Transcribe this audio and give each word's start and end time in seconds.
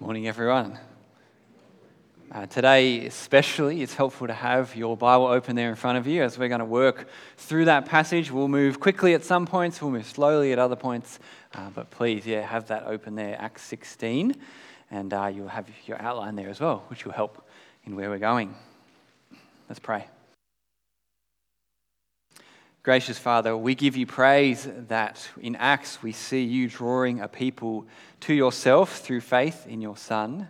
Morning, 0.00 0.28
everyone. 0.28 0.78
Uh, 2.30 2.46
today, 2.46 3.04
especially, 3.04 3.82
it's 3.82 3.94
helpful 3.94 4.28
to 4.28 4.32
have 4.32 4.76
your 4.76 4.96
Bible 4.96 5.26
open 5.26 5.56
there 5.56 5.70
in 5.70 5.74
front 5.74 5.98
of 5.98 6.06
you 6.06 6.22
as 6.22 6.38
we're 6.38 6.46
going 6.46 6.60
to 6.60 6.64
work 6.64 7.08
through 7.36 7.64
that 7.64 7.84
passage. 7.84 8.30
We'll 8.30 8.46
move 8.46 8.78
quickly 8.78 9.14
at 9.14 9.24
some 9.24 9.44
points, 9.44 9.82
we'll 9.82 9.90
move 9.90 10.06
slowly 10.06 10.52
at 10.52 10.60
other 10.60 10.76
points, 10.76 11.18
uh, 11.52 11.70
but 11.74 11.90
please, 11.90 12.24
yeah, 12.24 12.42
have 12.42 12.68
that 12.68 12.84
open 12.86 13.16
there, 13.16 13.36
Acts 13.40 13.62
16, 13.62 14.36
and 14.92 15.12
uh, 15.12 15.26
you'll 15.34 15.48
have 15.48 15.68
your 15.84 16.00
outline 16.00 16.36
there 16.36 16.48
as 16.48 16.60
well, 16.60 16.84
which 16.86 17.04
will 17.04 17.12
help 17.12 17.44
in 17.84 17.96
where 17.96 18.08
we're 18.08 18.18
going. 18.18 18.54
Let's 19.68 19.80
pray. 19.80 20.06
Gracious 22.88 23.18
Father, 23.18 23.54
we 23.54 23.74
give 23.74 23.98
you 23.98 24.06
praise 24.06 24.66
that 24.88 25.28
in 25.42 25.56
Acts 25.56 26.02
we 26.02 26.10
see 26.10 26.42
you 26.42 26.70
drawing 26.70 27.20
a 27.20 27.28
people 27.28 27.86
to 28.20 28.32
yourself 28.32 29.00
through 29.00 29.20
faith 29.20 29.66
in 29.66 29.82
your 29.82 29.98
Son. 29.98 30.48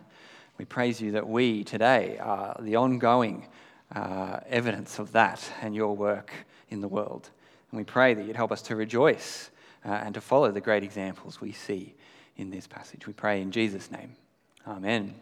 We 0.57 0.63
praise 0.63 1.01
you 1.01 1.11
that 1.11 1.27
we 1.27 1.65
today 1.65 2.17
are 2.17 2.55
the 2.61 2.77
ongoing 2.77 3.45
uh, 3.93 4.39
evidence 4.47 4.99
of 4.99 5.11
that 5.11 5.51
and 5.61 5.75
your 5.75 5.93
work 5.97 6.31
in 6.69 6.79
the 6.79 6.87
world. 6.87 7.29
And 7.71 7.77
we 7.77 7.83
pray 7.83 8.13
that 8.13 8.25
you'd 8.25 8.37
help 8.37 8.53
us 8.53 8.61
to 8.61 8.77
rejoice 8.77 9.51
uh, 9.83 9.89
and 9.89 10.13
to 10.13 10.21
follow 10.21 10.49
the 10.49 10.61
great 10.61 10.85
examples 10.85 11.41
we 11.41 11.51
see 11.51 11.93
in 12.37 12.51
this 12.51 12.67
passage. 12.67 13.05
We 13.05 13.11
pray 13.11 13.41
in 13.41 13.51
Jesus' 13.51 13.91
name. 13.91 14.15
Amen. 14.65 15.13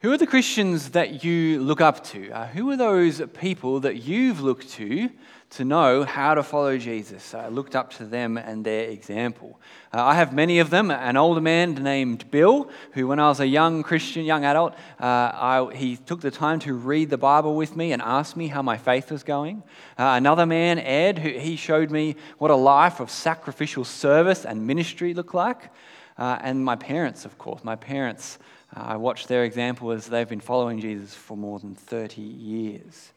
Who 0.00 0.12
are 0.12 0.18
the 0.18 0.26
Christians 0.26 0.90
that 0.90 1.24
you 1.24 1.58
look 1.62 1.80
up 1.80 2.04
to? 2.08 2.30
Uh, 2.30 2.46
who 2.48 2.70
are 2.70 2.76
those 2.76 3.22
people 3.32 3.80
that 3.80 4.02
you've 4.02 4.42
looked 4.42 4.68
to 4.72 5.08
to 5.48 5.64
know 5.64 6.04
how 6.04 6.34
to 6.34 6.42
follow 6.42 6.76
Jesus? 6.76 7.32
I 7.32 7.46
uh, 7.46 7.48
looked 7.48 7.74
up 7.74 7.94
to 7.94 8.04
them 8.04 8.36
and 8.36 8.62
their 8.62 8.90
example. 8.90 9.58
Uh, 9.94 10.04
I 10.04 10.12
have 10.16 10.34
many 10.34 10.58
of 10.58 10.68
them. 10.68 10.90
An 10.90 11.16
older 11.16 11.40
man 11.40 11.76
named 11.76 12.30
Bill, 12.30 12.68
who, 12.92 13.06
when 13.06 13.18
I 13.18 13.28
was 13.28 13.40
a 13.40 13.46
young 13.46 13.82
Christian, 13.82 14.26
young 14.26 14.44
adult, 14.44 14.74
uh, 15.00 15.06
I, 15.32 15.70
he 15.74 15.96
took 15.96 16.20
the 16.20 16.30
time 16.30 16.58
to 16.60 16.74
read 16.74 17.08
the 17.08 17.16
Bible 17.16 17.56
with 17.56 17.74
me 17.74 17.92
and 17.92 18.02
ask 18.02 18.36
me 18.36 18.48
how 18.48 18.60
my 18.60 18.76
faith 18.76 19.10
was 19.10 19.22
going. 19.22 19.62
Uh, 19.98 20.12
another 20.18 20.44
man, 20.44 20.78
Ed, 20.78 21.20
who 21.20 21.30
he 21.30 21.56
showed 21.56 21.90
me 21.90 22.16
what 22.36 22.50
a 22.50 22.54
life 22.54 23.00
of 23.00 23.10
sacrificial 23.10 23.84
service 23.84 24.44
and 24.44 24.66
ministry 24.66 25.14
looked 25.14 25.34
like. 25.34 25.70
Uh, 26.18 26.38
and 26.42 26.62
my 26.62 26.76
parents, 26.76 27.24
of 27.24 27.38
course, 27.38 27.64
my 27.64 27.76
parents. 27.76 28.38
Uh, 28.74 28.80
I 28.80 28.96
watched 28.96 29.28
their 29.28 29.44
example 29.44 29.90
as 29.90 30.06
they've 30.06 30.28
been 30.28 30.40
following 30.40 30.80
Jesus 30.80 31.14
for 31.14 31.36
more 31.36 31.58
than 31.58 31.74
30 31.74 32.22
years. 32.22 33.12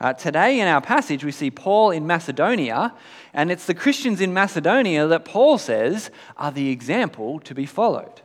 Uh, 0.00 0.12
today 0.12 0.58
in 0.58 0.66
our 0.66 0.80
passage, 0.80 1.24
we 1.24 1.30
see 1.30 1.50
Paul 1.50 1.92
in 1.92 2.06
Macedonia, 2.06 2.92
and 3.32 3.52
it's 3.52 3.66
the 3.66 3.74
Christians 3.74 4.20
in 4.20 4.34
Macedonia 4.34 5.06
that 5.06 5.24
Paul 5.24 5.58
says 5.58 6.10
are 6.36 6.50
the 6.50 6.70
example 6.70 7.38
to 7.40 7.54
be 7.54 7.66
followed. 7.66 8.20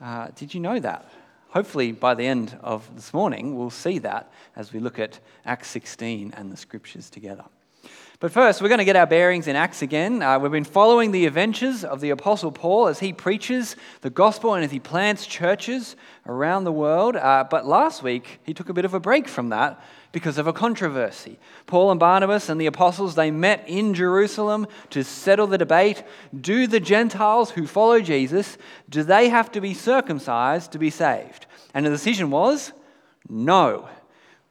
Uh, 0.00 0.28
did 0.36 0.54
you 0.54 0.60
know 0.60 0.78
that? 0.78 1.10
Hopefully, 1.48 1.92
by 1.92 2.14
the 2.14 2.24
end 2.24 2.56
of 2.62 2.88
this 2.94 3.12
morning, 3.12 3.56
we'll 3.56 3.68
see 3.68 3.98
that 3.98 4.32
as 4.56 4.72
we 4.72 4.80
look 4.80 4.98
at 4.98 5.18
Acts 5.44 5.68
16 5.68 6.32
and 6.36 6.52
the 6.52 6.56
scriptures 6.56 7.10
together. 7.10 7.44
But 8.22 8.30
first, 8.30 8.62
we're 8.62 8.68
going 8.68 8.78
to 8.78 8.84
get 8.84 8.94
our 8.94 9.04
bearings 9.04 9.48
in 9.48 9.56
Acts 9.56 9.82
again. 9.82 10.22
Uh, 10.22 10.38
we've 10.38 10.52
been 10.52 10.62
following 10.62 11.10
the 11.10 11.26
adventures 11.26 11.82
of 11.82 12.00
the 12.00 12.10
Apostle 12.10 12.52
Paul 12.52 12.86
as 12.86 13.00
he 13.00 13.12
preaches 13.12 13.74
the 14.02 14.10
gospel 14.10 14.54
and 14.54 14.64
as 14.64 14.70
he 14.70 14.78
plants 14.78 15.26
churches 15.26 15.96
around 16.24 16.62
the 16.62 16.70
world. 16.70 17.16
Uh, 17.16 17.42
but 17.50 17.66
last 17.66 18.04
week, 18.04 18.38
he 18.44 18.54
took 18.54 18.68
a 18.68 18.72
bit 18.72 18.84
of 18.84 18.94
a 18.94 19.00
break 19.00 19.26
from 19.26 19.48
that 19.48 19.82
because 20.12 20.38
of 20.38 20.46
a 20.46 20.52
controversy. 20.52 21.36
Paul 21.66 21.90
and 21.90 21.98
Barnabas 21.98 22.48
and 22.48 22.60
the 22.60 22.66
apostles, 22.66 23.16
they 23.16 23.32
met 23.32 23.64
in 23.66 23.92
Jerusalem 23.92 24.68
to 24.90 25.02
settle 25.02 25.48
the 25.48 25.58
debate. 25.58 26.04
Do 26.40 26.68
the 26.68 26.78
Gentiles 26.78 27.50
who 27.50 27.66
follow 27.66 28.00
Jesus, 28.00 28.56
do 28.88 29.02
they 29.02 29.30
have 29.30 29.50
to 29.50 29.60
be 29.60 29.74
circumcised 29.74 30.70
to 30.70 30.78
be 30.78 30.90
saved? 30.90 31.46
And 31.74 31.84
the 31.84 31.90
decision 31.90 32.30
was 32.30 32.72
no. 33.28 33.88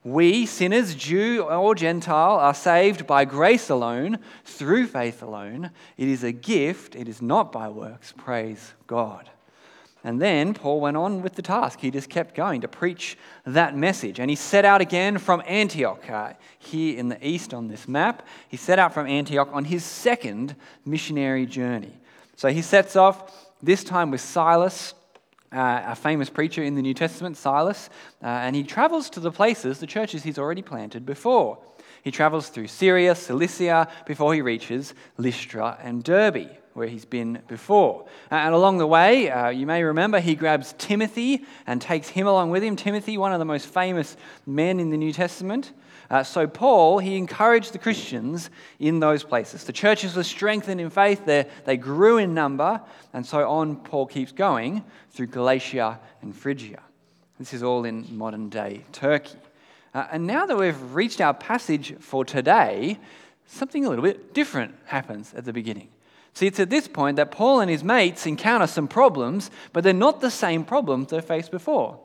We, 0.04 0.48
sinners, 0.48 0.96
Jew 0.96 1.44
or 1.44 1.76
Gentile, 1.76 2.38
are 2.40 2.56
saved 2.56 3.06
by 3.06 3.24
grace 3.24 3.70
alone, 3.70 4.18
through 4.44 4.88
faith 4.88 5.22
alone. 5.22 5.70
It 5.96 6.08
is 6.08 6.24
a 6.24 6.32
gift, 6.32 6.96
it 6.96 7.08
is 7.08 7.22
not 7.22 7.52
by 7.52 7.70
works. 7.70 8.12
Praise 8.18 8.74
God. 8.88 9.30
And 10.04 10.20
then 10.20 10.56
Paul 10.56 10.82
went 10.82 10.98
on 10.98 11.22
with 11.22 11.36
the 11.36 11.44
task. 11.44 11.80
He 11.80 11.92
just 11.92 12.10
kept 12.10 12.34
going 12.34 12.62
to 12.62 12.68
preach 12.68 13.16
that 13.46 13.78
message. 13.78 14.20
And 14.20 14.32
he 14.32 14.36
set 14.36 14.66
out 14.66 14.82
again 14.82 15.20
from 15.20 15.44
Antioch, 15.46 16.10
uh, 16.10 16.34
here 16.58 16.98
in 16.98 17.10
the 17.10 17.28
east 17.28 17.54
on 17.54 17.68
this 17.68 17.88
map. 17.88 18.26
He 18.48 18.58
set 18.58 18.80
out 18.80 18.96
from 18.96 19.06
Antioch 19.06 19.50
on 19.54 19.66
his 19.66 19.84
second 19.84 20.56
missionary 20.86 21.46
journey. 21.46 21.94
So 22.36 22.50
he 22.50 22.64
sets 22.64 22.96
off, 22.96 23.50
this 23.62 23.84
time 23.84 24.10
with 24.10 24.22
Silas 24.22 24.96
uh, 25.52 25.84
a 25.86 25.96
famous 25.96 26.30
preacher 26.30 26.64
in 26.64 26.76
the 26.76 26.82
New 26.82 26.94
Testament, 26.94 27.38
Silas, 27.38 27.90
uh, 28.24 28.28
and 28.28 28.56
he 28.56 28.64
travels 28.64 29.10
to 29.12 29.20
the 29.20 29.32
places, 29.32 29.80
the 29.80 29.88
churches 29.88 30.24
he's 30.24 30.38
already 30.38 30.62
planted 30.62 31.06
before. 31.06 31.58
He 32.04 32.12
travels 32.12 32.50
through 32.50 32.68
Syria, 32.68 33.16
Cilicia, 33.16 33.88
before 34.06 34.34
he 34.34 34.42
reaches 34.42 34.94
Lystra 35.18 35.78
and 35.84 36.04
Derbe, 36.04 36.50
where 36.74 36.88
he's 36.88 37.06
been 37.06 37.42
before. 37.48 38.06
Uh, 38.32 38.36
and 38.36 38.56
along 38.56 38.78
the 38.78 38.88
way, 38.88 39.30
uh, 39.30 39.50
you 39.50 39.68
may 39.68 39.84
remember, 39.84 40.20
he 40.20 40.36
grabs 40.36 40.74
Timothy 40.78 41.46
and 41.68 41.82
takes 41.82 42.08
him 42.08 42.28
along 42.28 42.50
with 42.50 42.64
him. 42.64 42.76
Timothy, 42.76 43.18
one 43.18 43.34
of 43.34 43.40
the 43.40 43.46
most 43.46 43.68
famous 43.68 44.18
men 44.46 44.80
in 44.80 44.90
the 44.90 44.98
New 44.98 45.14
Testament. 45.14 45.74
Uh, 46.12 46.22
so, 46.22 46.46
Paul, 46.46 47.00
he 47.00 47.16
encouraged 47.16 47.72
the 47.72 47.78
Christians 47.78 48.50
in 48.80 49.00
those 49.00 49.24
places. 49.24 49.64
The 49.64 49.72
churches 49.72 50.14
were 50.14 50.26
strengthened 50.26 50.82
in 50.82 50.90
faith, 50.90 51.24
they, 51.24 51.48
they 51.64 51.78
grew 51.78 52.18
in 52.18 52.34
number, 52.34 52.82
and 53.14 53.26
so 53.26 53.50
on 53.50 53.78
Paul 53.78 54.08
keeps 54.08 54.34
going 54.34 54.84
through 55.12 55.28
Galatia 55.28 56.02
and 56.22 56.36
Phrygia. 56.36 56.82
This 57.40 57.54
is 57.54 57.64
all 57.64 57.86
in 57.86 58.06
modern 58.18 58.50
day 58.50 58.84
Turkey. 58.92 59.38
Uh, 59.94 60.08
and 60.12 60.28
now 60.28 60.46
that 60.46 60.58
we've 60.58 60.94
reached 60.94 61.22
our 61.22 61.34
passage 61.34 61.96
for 62.02 62.26
today, 62.26 63.00
something 63.46 63.86
a 63.86 63.90
little 63.90 64.04
bit 64.04 64.34
different 64.34 64.76
happens 64.88 65.34
at 65.34 65.46
the 65.46 65.54
beginning. 65.54 65.88
See, 66.34 66.46
it's 66.46 66.60
at 66.60 66.70
this 66.70 66.90
point 66.90 67.16
that 67.16 67.32
Paul 67.32 67.62
and 67.62 67.72
his 67.72 67.86
mates 67.86 68.26
encounter 68.26 68.68
some 68.68 68.90
problems, 68.90 69.50
but 69.72 69.86
they're 69.86 69.94
not 69.94 70.20
the 70.20 70.30
same 70.30 70.66
problems 70.66 71.08
they 71.08 71.22
faced 71.22 71.52
before. 71.52 72.02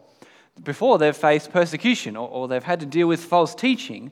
Before, 0.63 0.99
they've 0.99 1.17
faced 1.17 1.53
persecution 1.53 2.17
or, 2.17 2.29
or 2.29 2.49
they've 2.49 2.63
had 2.63 2.81
to 2.81 2.87
deal 2.87 3.09
with 3.09 3.23
false 3.23 3.55
teaching. 3.55 4.11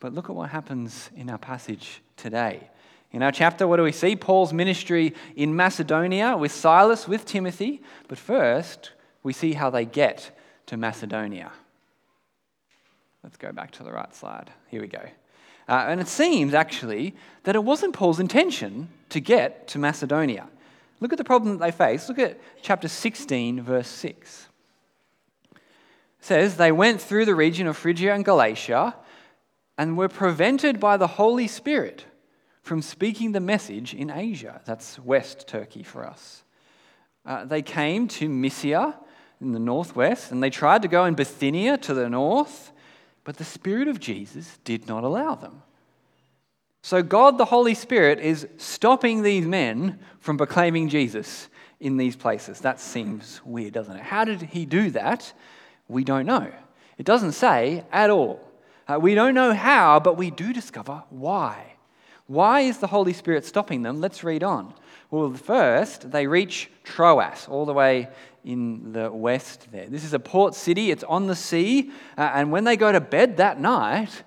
But 0.00 0.14
look 0.14 0.30
at 0.30 0.36
what 0.36 0.50
happens 0.50 1.10
in 1.14 1.30
our 1.30 1.38
passage 1.38 2.02
today. 2.16 2.68
In 3.12 3.22
our 3.22 3.32
chapter, 3.32 3.68
what 3.68 3.76
do 3.76 3.82
we 3.82 3.92
see? 3.92 4.16
Paul's 4.16 4.52
ministry 4.52 5.14
in 5.36 5.54
Macedonia 5.54 6.36
with 6.36 6.50
Silas, 6.50 7.06
with 7.06 7.26
Timothy. 7.26 7.82
But 8.08 8.18
first, 8.18 8.92
we 9.22 9.32
see 9.32 9.52
how 9.52 9.68
they 9.70 9.84
get 9.84 10.36
to 10.66 10.76
Macedonia. 10.76 11.52
Let's 13.22 13.36
go 13.36 13.52
back 13.52 13.70
to 13.72 13.82
the 13.82 13.92
right 13.92 14.14
slide. 14.14 14.50
Here 14.68 14.80
we 14.80 14.88
go. 14.88 15.02
Uh, 15.68 15.84
and 15.88 16.00
it 16.00 16.08
seems 16.08 16.54
actually 16.54 17.14
that 17.44 17.54
it 17.54 17.62
wasn't 17.62 17.92
Paul's 17.92 18.18
intention 18.18 18.88
to 19.10 19.20
get 19.20 19.68
to 19.68 19.78
Macedonia. 19.78 20.48
Look 21.00 21.12
at 21.12 21.18
the 21.18 21.24
problem 21.24 21.58
that 21.58 21.64
they 21.64 21.70
face. 21.70 22.08
Look 22.08 22.18
at 22.18 22.40
chapter 22.62 22.88
16, 22.88 23.62
verse 23.62 23.88
6 23.88 24.48
says 26.22 26.56
they 26.56 26.72
went 26.72 27.02
through 27.02 27.26
the 27.26 27.34
region 27.34 27.66
of 27.66 27.76
Phrygia 27.76 28.14
and 28.14 28.24
Galatia 28.24 28.94
and 29.76 29.98
were 29.98 30.08
prevented 30.08 30.78
by 30.78 30.96
the 30.96 31.08
Holy 31.08 31.48
Spirit 31.48 32.06
from 32.62 32.80
speaking 32.80 33.32
the 33.32 33.40
message 33.40 33.92
in 33.92 34.08
Asia. 34.08 34.60
That's 34.64 34.98
West 35.00 35.48
Turkey 35.48 35.82
for 35.82 36.06
us. 36.06 36.44
Uh, 37.26 37.44
they 37.44 37.60
came 37.60 38.06
to 38.06 38.28
Mysia 38.28 38.96
in 39.40 39.50
the 39.50 39.58
northwest 39.58 40.30
and 40.30 40.40
they 40.40 40.50
tried 40.50 40.82
to 40.82 40.88
go 40.88 41.04
in 41.04 41.14
Bithynia 41.14 41.76
to 41.78 41.92
the 41.92 42.08
north, 42.08 42.70
but 43.24 43.36
the 43.36 43.44
Spirit 43.44 43.88
of 43.88 43.98
Jesus 43.98 44.58
did 44.64 44.86
not 44.86 45.02
allow 45.02 45.34
them. 45.34 45.62
So, 46.84 47.02
God 47.02 47.36
the 47.36 47.46
Holy 47.46 47.74
Spirit 47.74 48.20
is 48.20 48.46
stopping 48.58 49.22
these 49.22 49.46
men 49.46 49.98
from 50.20 50.38
proclaiming 50.38 50.88
Jesus 50.88 51.48
in 51.80 51.96
these 51.96 52.14
places. 52.14 52.60
That 52.60 52.78
seems 52.80 53.40
weird, 53.44 53.72
doesn't 53.72 53.96
it? 53.96 54.02
How 54.02 54.24
did 54.24 54.42
He 54.42 54.66
do 54.66 54.90
that? 54.90 55.32
We 55.92 56.04
don't 56.04 56.26
know. 56.26 56.50
It 56.98 57.06
doesn't 57.06 57.32
say 57.32 57.84
at 57.92 58.10
all. 58.10 58.40
Uh, 58.88 58.98
we 58.98 59.14
don't 59.14 59.34
know 59.34 59.54
how, 59.54 60.00
but 60.00 60.16
we 60.16 60.30
do 60.30 60.52
discover 60.52 61.02
why. 61.10 61.74
Why 62.26 62.60
is 62.60 62.78
the 62.78 62.86
Holy 62.86 63.12
Spirit 63.12 63.44
stopping 63.44 63.82
them? 63.82 64.00
Let's 64.00 64.24
read 64.24 64.42
on. 64.42 64.74
Well, 65.10 65.32
first, 65.34 66.10
they 66.10 66.26
reach 66.26 66.70
Troas, 66.82 67.46
all 67.48 67.66
the 67.66 67.72
way 67.72 68.08
in 68.44 68.92
the 68.92 69.12
west 69.12 69.68
there. 69.70 69.86
This 69.86 70.04
is 70.04 70.14
a 70.14 70.18
port 70.18 70.54
city, 70.54 70.90
it's 70.90 71.04
on 71.04 71.26
the 71.26 71.36
sea. 71.36 71.90
Uh, 72.16 72.30
and 72.34 72.50
when 72.50 72.64
they 72.64 72.76
go 72.76 72.90
to 72.90 73.00
bed 73.00 73.36
that 73.36 73.60
night, 73.60 74.24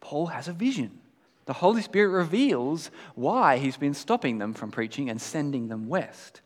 Paul 0.00 0.26
has 0.28 0.48
a 0.48 0.52
vision. 0.52 0.98
The 1.44 1.52
Holy 1.52 1.82
Spirit 1.82 2.08
reveals 2.08 2.90
why 3.14 3.58
he's 3.58 3.76
been 3.76 3.94
stopping 3.94 4.38
them 4.38 4.54
from 4.54 4.70
preaching 4.70 5.10
and 5.10 5.20
sending 5.20 5.68
them 5.68 5.88
west. 5.88 6.40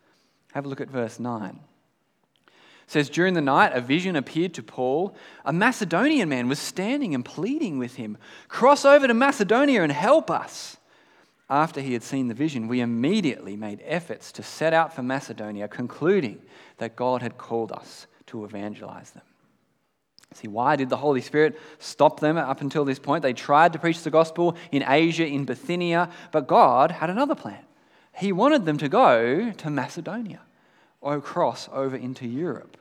Have 0.52 0.64
a 0.64 0.68
look 0.68 0.80
at 0.80 0.90
verse 0.90 1.20
9 1.20 1.60
says 2.86 3.10
during 3.10 3.34
the 3.34 3.40
night 3.40 3.72
a 3.74 3.80
vision 3.80 4.16
appeared 4.16 4.54
to 4.54 4.62
Paul. 4.62 5.16
A 5.44 5.52
Macedonian 5.52 6.28
man 6.28 6.48
was 6.48 6.58
standing 6.58 7.14
and 7.14 7.24
pleading 7.24 7.78
with 7.78 7.96
him, 7.96 8.16
"Cross 8.48 8.84
over 8.84 9.06
to 9.06 9.14
Macedonia 9.14 9.82
and 9.82 9.92
help 9.92 10.30
us." 10.30 10.76
after 11.48 11.80
he 11.80 11.92
had 11.92 12.02
seen 12.02 12.28
the 12.28 12.34
vision, 12.34 12.66
we 12.66 12.80
immediately 12.80 13.56
made 13.56 13.80
efforts 13.84 14.32
to 14.32 14.42
set 14.42 14.72
out 14.72 14.92
for 14.92 15.02
Macedonia, 15.02 15.68
concluding 15.68 16.42
that 16.78 16.96
God 16.96 17.22
had 17.22 17.38
called 17.38 17.70
us 17.72 18.06
to 18.26 18.44
evangelize 18.44 19.12
them. 19.12 19.22
See, 20.34 20.48
why 20.48 20.74
did 20.74 20.88
the 20.88 20.96
Holy 20.96 21.20
Spirit 21.20 21.58
stop 21.78 22.18
them 22.18 22.36
up 22.36 22.60
until 22.60 22.84
this 22.84 22.98
point? 22.98 23.22
They 23.22 23.32
tried 23.32 23.72
to 23.74 23.78
preach 23.78 24.02
the 24.02 24.10
gospel 24.10 24.56
in 24.72 24.82
Asia, 24.86 25.24
in 25.24 25.44
Bithynia, 25.44 26.10
but 26.32 26.48
God 26.48 26.90
had 26.90 27.10
another 27.10 27.36
plan. 27.36 27.64
He 28.12 28.32
wanted 28.32 28.64
them 28.64 28.78
to 28.78 28.88
go 28.88 29.52
to 29.52 29.70
Macedonia 29.70 30.40
or 31.06 31.20
cross 31.20 31.68
over 31.72 31.94
into 31.94 32.26
Europe. 32.26 32.76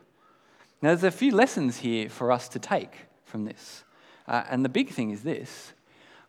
Now, 0.82 0.90
there's 0.90 1.04
a 1.04 1.12
few 1.12 1.32
lessons 1.32 1.78
here 1.78 2.10
for 2.10 2.32
us 2.32 2.50
to 2.50 2.60
take 2.60 3.06
from 3.24 3.46
this. 3.46 3.84
Uh, 4.28 4.44
and 4.50 4.66
the 4.66 4.70
big 4.70 4.90
thing 4.90 5.12
is 5.12 5.22
this 5.22 5.74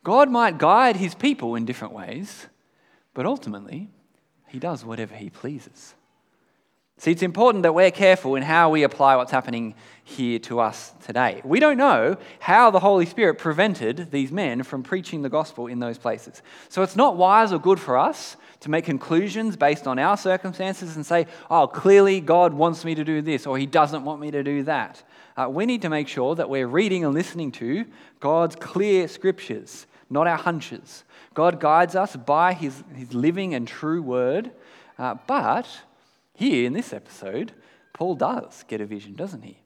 God 0.04 0.30
might 0.30 0.58
guide 0.58 0.96
his 0.96 1.14
people 1.14 1.54
in 1.54 1.64
different 1.64 1.94
ways, 1.94 2.48
but 3.14 3.24
ultimately, 3.24 3.88
he 4.46 4.58
does 4.58 4.84
whatever 4.84 5.14
he 5.14 5.30
pleases. 5.30 5.94
See, 6.98 7.10
it's 7.10 7.22
important 7.22 7.62
that 7.64 7.74
we're 7.74 7.90
careful 7.90 8.36
in 8.36 8.42
how 8.42 8.70
we 8.70 8.82
apply 8.82 9.16
what's 9.16 9.30
happening 9.30 9.74
here 10.02 10.38
to 10.40 10.60
us 10.60 10.94
today. 11.04 11.42
We 11.44 11.60
don't 11.60 11.76
know 11.76 12.16
how 12.38 12.70
the 12.70 12.80
Holy 12.80 13.04
Spirit 13.04 13.38
prevented 13.38 14.10
these 14.10 14.32
men 14.32 14.62
from 14.62 14.82
preaching 14.82 15.20
the 15.20 15.28
gospel 15.28 15.66
in 15.66 15.78
those 15.78 15.98
places. 15.98 16.40
So 16.70 16.82
it's 16.82 16.96
not 16.96 17.16
wise 17.16 17.52
or 17.52 17.58
good 17.58 17.78
for 17.78 17.98
us 17.98 18.36
to 18.60 18.70
make 18.70 18.86
conclusions 18.86 19.56
based 19.56 19.86
on 19.86 19.98
our 19.98 20.16
circumstances 20.16 20.96
and 20.96 21.04
say, 21.04 21.26
oh, 21.50 21.66
clearly 21.66 22.20
God 22.20 22.54
wants 22.54 22.82
me 22.84 22.94
to 22.94 23.04
do 23.04 23.20
this 23.20 23.46
or 23.46 23.58
he 23.58 23.66
doesn't 23.66 24.04
want 24.04 24.20
me 24.20 24.30
to 24.30 24.42
do 24.42 24.62
that. 24.62 25.02
Uh, 25.36 25.48
we 25.50 25.66
need 25.66 25.82
to 25.82 25.90
make 25.90 26.08
sure 26.08 26.34
that 26.34 26.48
we're 26.48 26.66
reading 26.66 27.04
and 27.04 27.12
listening 27.12 27.52
to 27.52 27.84
God's 28.20 28.56
clear 28.56 29.06
scriptures 29.06 29.86
not 30.08 30.26
our 30.26 30.38
hunches. 30.38 31.04
God 31.34 31.60
guides 31.60 31.96
us 31.96 32.16
by 32.16 32.52
his, 32.54 32.82
his 32.94 33.12
living 33.12 33.54
and 33.54 33.66
true 33.66 34.02
word. 34.02 34.52
Uh, 34.98 35.16
but 35.26 35.66
here 36.36 36.66
in 36.66 36.72
this 36.72 36.92
episode, 36.92 37.52
Paul 37.92 38.14
does 38.14 38.64
get 38.68 38.80
a 38.80 38.86
vision, 38.86 39.14
doesn't 39.14 39.42
he? 39.42 39.58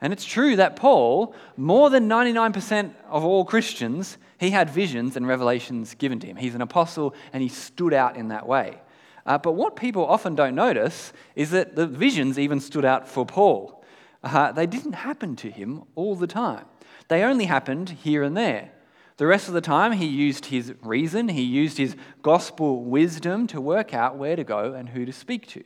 And 0.00 0.12
it's 0.12 0.24
true 0.24 0.56
that 0.56 0.76
Paul, 0.76 1.34
more 1.56 1.88
than 1.88 2.08
99% 2.08 2.92
of 3.08 3.24
all 3.24 3.44
Christians, 3.44 4.18
he 4.38 4.50
had 4.50 4.68
visions 4.68 5.16
and 5.16 5.26
revelations 5.26 5.94
given 5.94 6.20
to 6.20 6.26
him. 6.26 6.36
He's 6.36 6.54
an 6.54 6.60
apostle 6.60 7.14
and 7.32 7.42
he 7.42 7.48
stood 7.48 7.94
out 7.94 8.16
in 8.16 8.28
that 8.28 8.46
way. 8.46 8.80
Uh, 9.24 9.38
but 9.38 9.52
what 9.52 9.74
people 9.74 10.04
often 10.04 10.34
don't 10.34 10.54
notice 10.54 11.12
is 11.34 11.50
that 11.50 11.74
the 11.74 11.86
visions 11.86 12.38
even 12.38 12.60
stood 12.60 12.84
out 12.84 13.08
for 13.08 13.24
Paul. 13.24 13.82
Uh, 14.22 14.52
they 14.52 14.66
didn't 14.66 14.92
happen 14.92 15.36
to 15.36 15.50
him 15.50 15.84
all 15.94 16.14
the 16.14 16.26
time, 16.26 16.66
they 17.08 17.22
only 17.22 17.46
happened 17.46 17.90
here 17.90 18.22
and 18.22 18.36
there. 18.36 18.72
The 19.18 19.26
rest 19.26 19.48
of 19.48 19.54
the 19.54 19.62
time, 19.62 19.92
he 19.92 20.06
used 20.06 20.46
his 20.46 20.74
reason, 20.82 21.28
he 21.28 21.42
used 21.42 21.78
his 21.78 21.96
gospel 22.20 22.84
wisdom 22.84 23.46
to 23.46 23.62
work 23.62 23.94
out 23.94 24.18
where 24.18 24.36
to 24.36 24.44
go 24.44 24.74
and 24.74 24.90
who 24.90 25.06
to 25.06 25.12
speak 25.12 25.46
to. 25.48 25.64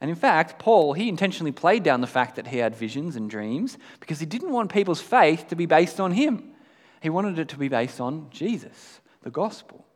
And 0.00 0.10
in 0.10 0.16
fact, 0.16 0.58
Paul, 0.58 0.92
he 0.92 1.08
intentionally 1.08 1.52
played 1.52 1.82
down 1.82 2.00
the 2.00 2.06
fact 2.06 2.36
that 2.36 2.48
he 2.48 2.58
had 2.58 2.76
visions 2.76 3.16
and 3.16 3.30
dreams 3.30 3.78
because 3.98 4.20
he 4.20 4.26
didn't 4.26 4.52
want 4.52 4.72
people's 4.72 5.00
faith 5.00 5.48
to 5.48 5.56
be 5.56 5.66
based 5.66 6.00
on 6.00 6.12
him. 6.12 6.52
He 7.00 7.08
wanted 7.08 7.38
it 7.38 7.48
to 7.48 7.56
be 7.56 7.68
based 7.68 8.00
on 8.00 8.28
Jesus, 8.30 9.00
the 9.22 9.30
gospel. 9.30 9.86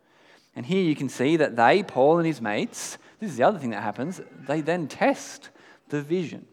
And 0.56 0.66
here 0.66 0.82
you 0.82 0.96
can 0.96 1.08
see 1.08 1.36
that 1.36 1.56
they, 1.56 1.82
Paul 1.82 2.18
and 2.18 2.26
his 2.26 2.40
mates, 2.40 2.98
this 3.18 3.30
is 3.30 3.36
the 3.36 3.44
other 3.44 3.58
thing 3.58 3.70
that 3.70 3.82
happens, 3.82 4.20
they 4.46 4.60
then 4.62 4.88
test 4.88 5.50
the 5.88 6.00
vision. 6.00 6.46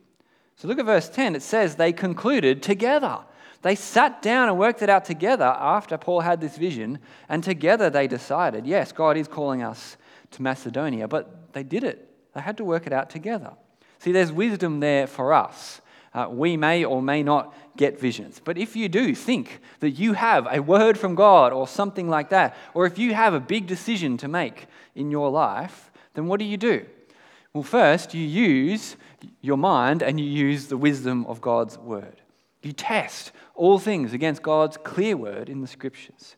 So 0.58 0.68
look 0.68 0.80
at 0.80 0.86
verse 0.86 1.08
10. 1.08 1.36
It 1.36 1.42
says 1.42 1.76
they 1.76 1.94
concluded 1.94 2.62
together. 2.62 3.20
They 3.62 3.76
sat 3.76 4.22
down 4.22 4.50
and 4.50 4.58
worked 4.58 4.82
it 4.82 4.90
out 4.90 5.06
together 5.06 5.46
after 5.46 5.98
Paul 5.98 6.22
had 6.22 6.42
this 6.42 6.58
vision, 6.58 7.00
and 7.28 7.44
together 7.44 7.90
they 7.90 8.08
decided, 8.08 8.68
yes, 8.68 8.92
God 8.92 9.18
is 9.18 9.28
calling 9.28 9.64
us 9.64 9.98
to 10.32 10.42
Macedonia, 10.42 11.08
but 11.08 11.54
they 11.54 11.64
did 11.64 11.84
it. 11.84 12.07
They 12.38 12.44
had 12.44 12.58
to 12.58 12.64
work 12.64 12.86
it 12.86 12.94
out 12.94 13.10
together. 13.10 13.54
See, 13.98 14.12
there's 14.12 14.32
wisdom 14.32 14.80
there 14.80 15.08
for 15.08 15.34
us. 15.34 15.82
Uh, 16.14 16.28
we 16.30 16.56
may 16.56 16.86
or 16.86 17.02
may 17.02 17.24
not 17.24 17.52
get 17.76 18.00
visions. 18.00 18.40
But 18.44 18.60
if 18.60 18.76
you 18.76 18.88
do 18.90 19.16
think 19.16 19.60
that 19.80 19.92
you 19.92 20.14
have 20.14 20.48
a 20.52 20.62
word 20.62 21.00
from 21.00 21.16
God 21.16 21.52
or 21.52 21.68
something 21.68 22.08
like 22.08 22.30
that, 22.30 22.56
or 22.76 22.86
if 22.86 23.00
you 23.00 23.16
have 23.16 23.34
a 23.34 23.40
big 23.40 23.66
decision 23.66 24.18
to 24.18 24.28
make 24.28 24.68
in 24.94 25.10
your 25.10 25.32
life, 25.32 25.92
then 26.14 26.28
what 26.28 26.38
do 26.38 26.46
you 26.46 26.58
do? 26.58 26.86
Well, 27.54 27.64
first, 27.64 28.14
you 28.14 28.24
use 28.24 28.98
your 29.42 29.58
mind 29.58 30.04
and 30.04 30.20
you 30.20 30.28
use 30.28 30.68
the 30.68 30.78
wisdom 30.78 31.26
of 31.26 31.42
God's 31.42 31.76
word. 31.80 32.22
You 32.62 32.72
test 32.72 33.32
all 33.56 33.80
things 33.80 34.14
against 34.14 34.44
God's 34.44 34.78
clear 34.78 35.18
word 35.18 35.50
in 35.50 35.62
the 35.62 35.68
scriptures. 35.68 36.36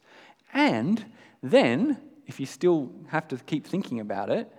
And 0.53 1.03
then, 1.43 1.97
if 2.25 2.39
you 2.39 2.45
still 2.45 2.89
have 3.09 3.27
to 3.27 3.35
keep 3.35 3.67
thinking 3.67 3.99
about 3.99 4.29
it, 4.29 4.49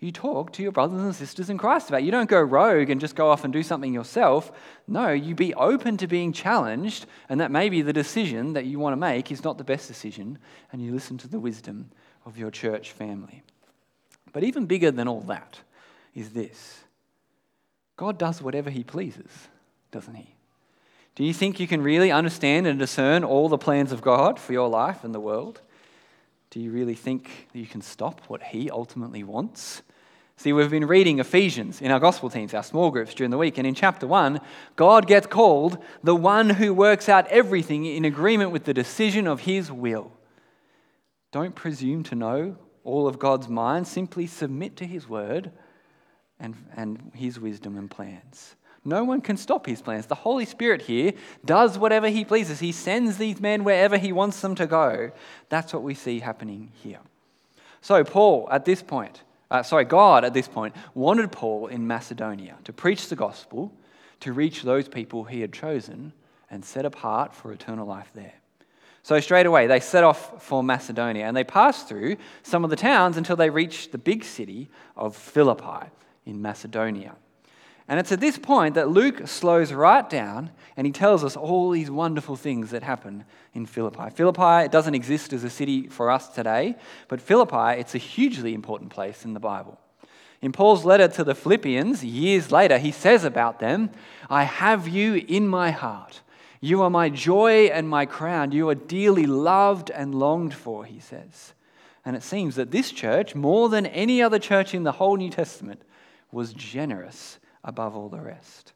you 0.00 0.10
talk 0.10 0.52
to 0.54 0.62
your 0.62 0.72
brothers 0.72 1.02
and 1.02 1.14
sisters 1.14 1.50
in 1.50 1.58
Christ 1.58 1.90
about. 1.90 2.02
You 2.02 2.10
don't 2.10 2.28
go 2.28 2.40
rogue 2.40 2.88
and 2.88 3.00
just 3.00 3.14
go 3.14 3.28
off 3.28 3.44
and 3.44 3.52
do 3.52 3.62
something 3.62 3.92
yourself. 3.92 4.50
No, 4.88 5.10
you 5.10 5.34
be 5.34 5.52
open 5.54 5.98
to 5.98 6.06
being 6.06 6.32
challenged, 6.32 7.04
and 7.28 7.38
that 7.40 7.50
maybe 7.50 7.82
the 7.82 7.92
decision 7.92 8.54
that 8.54 8.64
you 8.64 8.78
want 8.78 8.94
to 8.94 8.96
make 8.96 9.30
is 9.30 9.44
not 9.44 9.58
the 9.58 9.64
best 9.64 9.88
decision, 9.88 10.38
and 10.72 10.82
you 10.82 10.92
listen 10.92 11.18
to 11.18 11.28
the 11.28 11.38
wisdom 11.38 11.90
of 12.24 12.38
your 12.38 12.50
church 12.50 12.92
family. 12.92 13.42
But 14.32 14.42
even 14.42 14.64
bigger 14.64 14.90
than 14.90 15.06
all 15.06 15.20
that 15.22 15.60
is 16.14 16.30
this 16.30 16.84
God 17.96 18.18
does 18.18 18.40
whatever 18.40 18.70
He 18.70 18.82
pleases, 18.82 19.48
doesn't 19.90 20.14
He? 20.14 20.34
Do 21.14 21.24
you 21.24 21.34
think 21.34 21.60
you 21.60 21.66
can 21.66 21.82
really 21.82 22.10
understand 22.10 22.66
and 22.66 22.78
discern 22.78 23.22
all 23.22 23.50
the 23.50 23.58
plans 23.58 23.92
of 23.92 24.00
God 24.00 24.38
for 24.38 24.54
your 24.54 24.70
life 24.70 25.04
and 25.04 25.14
the 25.14 25.20
world? 25.20 25.60
Do 26.48 26.58
you 26.58 26.70
really 26.70 26.94
think 26.94 27.48
that 27.52 27.58
you 27.58 27.66
can 27.66 27.82
stop 27.82 28.22
what 28.28 28.42
He 28.42 28.70
ultimately 28.70 29.22
wants? 29.22 29.82
See, 30.40 30.54
we've 30.54 30.70
been 30.70 30.86
reading 30.86 31.18
Ephesians 31.18 31.82
in 31.82 31.90
our 31.90 32.00
gospel 32.00 32.30
teams, 32.30 32.54
our 32.54 32.62
small 32.62 32.90
groups 32.90 33.12
during 33.12 33.30
the 33.30 33.36
week, 33.36 33.58
and 33.58 33.66
in 33.66 33.74
chapter 33.74 34.06
1, 34.06 34.40
God 34.74 35.06
gets 35.06 35.26
called 35.26 35.76
the 36.02 36.16
one 36.16 36.48
who 36.48 36.72
works 36.72 37.10
out 37.10 37.26
everything 37.26 37.84
in 37.84 38.06
agreement 38.06 38.50
with 38.50 38.64
the 38.64 38.72
decision 38.72 39.26
of 39.26 39.40
His 39.40 39.70
will. 39.70 40.10
Don't 41.30 41.54
presume 41.54 42.04
to 42.04 42.14
know 42.14 42.56
all 42.84 43.06
of 43.06 43.18
God's 43.18 43.50
mind, 43.50 43.86
simply 43.86 44.26
submit 44.26 44.76
to 44.76 44.86
His 44.86 45.06
word 45.06 45.52
and, 46.38 46.56
and 46.74 47.12
His 47.14 47.38
wisdom 47.38 47.76
and 47.76 47.90
plans. 47.90 48.56
No 48.82 49.04
one 49.04 49.20
can 49.20 49.36
stop 49.36 49.66
his 49.66 49.82
plans. 49.82 50.06
The 50.06 50.14
Holy 50.14 50.46
Spirit 50.46 50.80
here 50.80 51.12
does 51.44 51.76
whatever 51.76 52.08
he 52.08 52.24
pleases. 52.24 52.60
He 52.60 52.72
sends 52.72 53.18
these 53.18 53.38
men 53.38 53.62
wherever 53.62 53.98
he 53.98 54.10
wants 54.10 54.40
them 54.40 54.54
to 54.54 54.66
go. 54.66 55.10
That's 55.50 55.74
what 55.74 55.82
we 55.82 55.92
see 55.92 56.20
happening 56.20 56.72
here. 56.82 57.00
So, 57.82 58.02
Paul, 58.04 58.48
at 58.50 58.64
this 58.64 58.82
point, 58.82 59.22
uh, 59.50 59.62
sorry, 59.62 59.84
God 59.84 60.24
at 60.24 60.34
this 60.34 60.48
point 60.48 60.74
wanted 60.94 61.32
Paul 61.32 61.66
in 61.66 61.86
Macedonia 61.86 62.56
to 62.64 62.72
preach 62.72 63.08
the 63.08 63.16
gospel, 63.16 63.72
to 64.20 64.32
reach 64.32 64.62
those 64.62 64.88
people 64.88 65.24
he 65.24 65.40
had 65.40 65.52
chosen 65.52 66.12
and 66.50 66.64
set 66.64 66.84
apart 66.84 67.34
for 67.34 67.52
eternal 67.52 67.86
life 67.86 68.10
there. 68.14 68.34
So, 69.02 69.18
straight 69.20 69.46
away, 69.46 69.66
they 69.66 69.80
set 69.80 70.04
off 70.04 70.42
for 70.42 70.62
Macedonia 70.62 71.24
and 71.26 71.36
they 71.36 71.44
passed 71.44 71.88
through 71.88 72.16
some 72.42 72.64
of 72.64 72.70
the 72.70 72.76
towns 72.76 73.16
until 73.16 73.36
they 73.36 73.48
reached 73.48 73.92
the 73.92 73.98
big 73.98 74.24
city 74.24 74.68
of 74.96 75.16
Philippi 75.16 75.88
in 76.26 76.42
Macedonia. 76.42 77.14
And 77.90 77.98
it's 77.98 78.12
at 78.12 78.20
this 78.20 78.38
point 78.38 78.76
that 78.76 78.88
Luke 78.88 79.26
slows 79.26 79.72
right 79.72 80.08
down 80.08 80.52
and 80.76 80.86
he 80.86 80.92
tells 80.92 81.24
us 81.24 81.36
all 81.36 81.70
these 81.70 81.90
wonderful 81.90 82.36
things 82.36 82.70
that 82.70 82.84
happen 82.84 83.24
in 83.52 83.66
Philippi. 83.66 84.10
Philippi 84.14 84.68
doesn't 84.68 84.94
exist 84.94 85.32
as 85.32 85.42
a 85.42 85.50
city 85.50 85.88
for 85.88 86.08
us 86.08 86.28
today, 86.28 86.76
but 87.08 87.20
Philippi, 87.20 87.80
it's 87.80 87.96
a 87.96 87.98
hugely 87.98 88.54
important 88.54 88.90
place 88.90 89.24
in 89.24 89.34
the 89.34 89.40
Bible. 89.40 89.76
In 90.40 90.52
Paul's 90.52 90.84
letter 90.84 91.08
to 91.08 91.24
the 91.24 91.34
Philippians, 91.34 92.04
years 92.04 92.52
later, 92.52 92.78
he 92.78 92.92
says 92.92 93.24
about 93.24 93.58
them, 93.58 93.90
I 94.30 94.44
have 94.44 94.86
you 94.86 95.24
in 95.26 95.48
my 95.48 95.72
heart. 95.72 96.20
You 96.60 96.82
are 96.82 96.90
my 96.90 97.08
joy 97.08 97.70
and 97.72 97.88
my 97.88 98.06
crown. 98.06 98.52
You 98.52 98.68
are 98.68 98.76
dearly 98.76 99.26
loved 99.26 99.90
and 99.90 100.14
longed 100.14 100.54
for, 100.54 100.84
he 100.84 101.00
says. 101.00 101.54
And 102.04 102.14
it 102.14 102.22
seems 102.22 102.54
that 102.54 102.70
this 102.70 102.92
church, 102.92 103.34
more 103.34 103.68
than 103.68 103.84
any 103.86 104.22
other 104.22 104.38
church 104.38 104.74
in 104.74 104.84
the 104.84 104.92
whole 104.92 105.16
New 105.16 105.30
Testament, 105.30 105.82
was 106.30 106.52
generous 106.52 107.39
above 107.64 107.96
all 107.96 108.08
the 108.08 108.20
rest. 108.20 108.72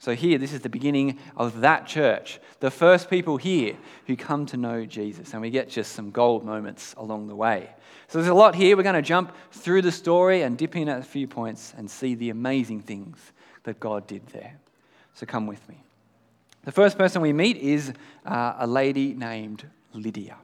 So, 0.00 0.14
here, 0.14 0.38
this 0.38 0.52
is 0.52 0.60
the 0.60 0.68
beginning 0.68 1.18
of 1.36 1.60
that 1.60 1.86
church, 1.88 2.38
the 2.60 2.70
first 2.70 3.10
people 3.10 3.36
here 3.36 3.76
who 4.06 4.16
come 4.16 4.46
to 4.46 4.56
know 4.56 4.84
Jesus. 4.84 5.32
And 5.32 5.42
we 5.42 5.50
get 5.50 5.68
just 5.68 5.92
some 5.92 6.12
gold 6.12 6.44
moments 6.44 6.94
along 6.96 7.26
the 7.26 7.34
way. 7.34 7.68
So, 8.06 8.18
there's 8.18 8.28
a 8.28 8.34
lot 8.34 8.54
here. 8.54 8.76
We're 8.76 8.84
going 8.84 8.94
to 8.94 9.02
jump 9.02 9.34
through 9.50 9.82
the 9.82 9.90
story 9.90 10.42
and 10.42 10.56
dip 10.56 10.76
in 10.76 10.88
at 10.88 11.00
a 11.00 11.04
few 11.04 11.26
points 11.26 11.74
and 11.76 11.90
see 11.90 12.14
the 12.14 12.30
amazing 12.30 12.82
things 12.82 13.18
that 13.64 13.80
God 13.80 14.06
did 14.06 14.24
there. 14.28 14.60
So, 15.14 15.26
come 15.26 15.48
with 15.48 15.68
me. 15.68 15.82
The 16.62 16.72
first 16.72 16.96
person 16.96 17.20
we 17.20 17.32
meet 17.32 17.56
is 17.56 17.92
uh, 18.24 18.54
a 18.58 18.68
lady 18.68 19.14
named 19.14 19.66
Lydia. 19.94 20.36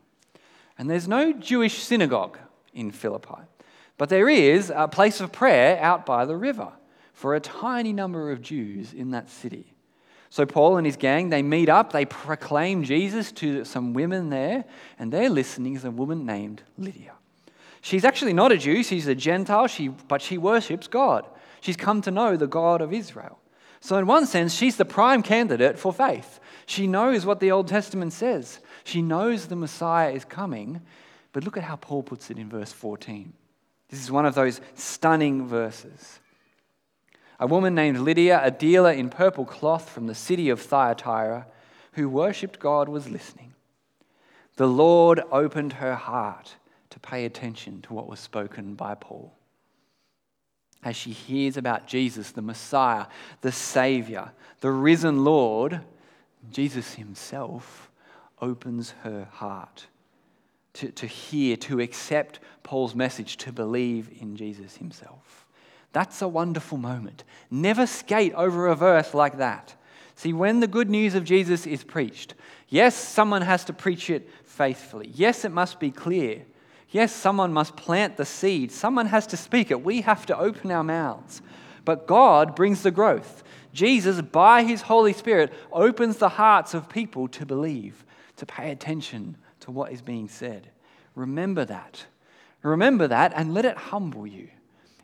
And 0.79 0.91
there's 0.91 1.07
no 1.07 1.33
Jewish 1.33 1.81
synagogue 1.81 2.39
in 2.73 2.91
Philippi, 2.91 3.43
but 3.99 4.09
there 4.09 4.29
is 4.29 4.73
a 4.75 4.89
place 4.89 5.21
of 5.21 5.31
prayer 5.31 5.79
out 5.81 6.05
by 6.05 6.25
the 6.25 6.37
river 6.37 6.73
for 7.15 7.35
a 7.35 7.41
tiny 7.41 7.93
number 7.93 8.31
of 8.31 8.43
Jews 8.43 8.93
in 8.93 9.13
that 9.13 9.31
city. 9.31 9.73
So 10.29 10.45
Paul 10.45 10.77
and 10.77 10.85
his 10.85 10.97
gang, 10.97 11.31
they 11.31 11.43
meet 11.43 11.69
up, 11.69 11.93
they 11.93 12.05
proclaim 12.05 12.83
Jesus 12.83 13.33
to 13.33 13.65
some 13.65 13.95
women 13.95 14.31
there, 14.31 14.65
and 14.99 15.13
they're 15.13 15.31
listening 15.31 15.75
is 15.75 15.85
a 15.85 15.91
woman 15.91 16.27
named 16.27 16.63
Lydia. 16.77 17.13
She's 17.81 18.05
actually 18.05 18.33
not 18.33 18.51
a 18.51 18.59
Jew, 18.59 18.83
she's 18.83 19.07
a 19.07 19.15
Gentile, 19.15 19.69
she, 19.69 19.89
but 19.89 20.21
she 20.21 20.37
worships 20.37 20.89
God. 20.89 21.27
She's 21.61 21.77
come 21.77 22.03
to 22.03 22.11
know 22.11 22.37
the 22.37 22.47
God 22.47 22.81
of 22.81 22.93
Israel. 22.93 23.39
So, 23.81 23.97
in 23.97 24.07
one 24.07 24.27
sense, 24.27 24.53
she's 24.55 24.77
the 24.77 24.85
prime 24.85 25.23
candidate 25.23 25.79
for 25.79 25.93
faith. 25.93 26.41
She 26.67 26.87
knows 26.87 27.25
what 27.25 27.41
the 27.41 27.53
Old 27.53 27.69
Testament 27.69 28.13
says, 28.13 28.61
she 28.85 29.03
knows 29.03 29.47
the 29.47 29.57
Messiah 29.57 30.11
is 30.11 30.25
coming. 30.25 30.81
But 31.35 31.45
look 31.45 31.57
at 31.57 31.65
how 31.65 31.77
Paul 31.77 32.03
puts 32.05 32.31
it 32.31 32.39
in 32.39 32.49
verse 32.49 32.73
14. 32.73 33.33
This 33.89 34.01
is 34.03 34.11
one 34.11 34.25
of 34.25 34.35
those 34.35 34.61
stunning 34.75 35.47
verses. 35.47 36.21
A 37.41 37.47
woman 37.47 37.75
named 37.75 37.99
Lydia, 37.99 38.41
a 38.43 38.51
dealer 38.51 38.93
in 38.93 39.11
purple 39.11 39.45
cloth 39.45 39.89
from 39.89 40.07
the 40.07 40.15
city 40.15 40.49
of 40.49 40.61
Thyatira, 40.61 41.47
who 41.93 42.09
worshipped 42.09 42.59
God, 42.59 42.89
was 42.89 43.09
listening. 43.09 43.55
The 44.57 44.69
Lord 44.69 45.21
opened 45.33 45.75
her 45.75 45.97
heart 45.97 46.57
to 46.91 47.01
pay 47.01 47.25
attention 47.25 47.83
to 47.83 47.93
what 47.93 48.09
was 48.09 48.21
spoken 48.21 48.75
by 48.75 48.95
Paul. 48.95 49.35
As 50.85 50.95
she 50.97 51.11
hears 51.11 51.57
about 51.57 51.89
Jesus, 51.89 52.31
the 52.31 52.43
Messiah, 52.43 53.07
the 53.41 53.51
Savior, 53.51 54.33
the 54.61 54.71
risen 54.71 55.25
Lord, 55.25 55.81
Jesus 56.51 56.95
himself 56.95 57.91
opens 58.41 58.91
her 59.03 59.27
heart 59.33 59.87
to, 60.75 60.91
to 60.93 61.07
hear, 61.07 61.57
to 61.57 61.81
accept 61.81 62.41
Paul's 62.63 62.95
message, 62.95 63.37
to 63.39 63.53
believe 63.53 64.11
in 64.21 64.37
Jesus 64.37 64.77
himself. 64.77 65.44
That's 65.95 66.21
a 66.23 66.29
wonderful 66.29 66.77
moment. 66.77 67.23
Never 67.53 67.87
skate 67.87 68.35
over 68.35 68.67
a 68.67 68.75
verse 68.75 69.15
like 69.15 69.39
that. 69.39 69.77
See, 70.17 70.33
when 70.33 70.59
the 70.59 70.67
good 70.67 70.91
news 70.91 71.15
of 71.15 71.25
Jesus 71.25 71.69
is 71.69 71.85
preached, 71.85 72.35
yes, 72.69 72.97
someone 72.97 73.43
has 73.43 73.65
to 73.67 73.73
preach 73.73 74.11
it 74.11 74.29
faithfully. 74.45 75.13
Yes, 75.15 75.45
it 75.45 75.53
must 75.53 75.79
be 75.79 75.93
clear. 75.93 76.43
Yes, 76.91 77.13
someone 77.13 77.53
must 77.53 77.77
plant 77.77 78.17
the 78.17 78.25
seed. 78.25 78.73
Someone 78.73 79.07
has 79.07 79.29
to 79.29 79.37
speak 79.37 79.71
it. 79.71 79.85
We 79.85 80.01
have 80.01 80.27
to 80.27 80.37
open 80.37 80.73
our 80.73 80.83
mouths. 80.83 81.41
But 81.85 82.09
God 82.09 82.57
brings 82.57 82.83
the 82.83 82.91
growth. 82.91 83.45
Jesus, 83.73 84.21
by 84.21 84.65
his 84.65 84.83
Holy 84.83 85.13
Spirit, 85.13 85.53
opens 85.73 86.17
the 86.17 86.29
hearts 86.29 86.75
of 86.75 86.89
people 86.89 87.29
to 87.29 87.47
believe, 87.47 88.05
to 88.37 88.47
pay 88.47 88.73
attention 88.73 89.37
to 89.61 89.71
what 89.71 89.93
is 89.93 90.03
being 90.03 90.29
said. 90.29 90.71
Remember 91.15 91.65
that. 91.65 92.07
Remember 92.63 93.07
that 93.07 93.33
and 93.37 93.55
let 93.55 93.65
it 93.65 93.77
humble 93.77 94.27
you. 94.27 94.49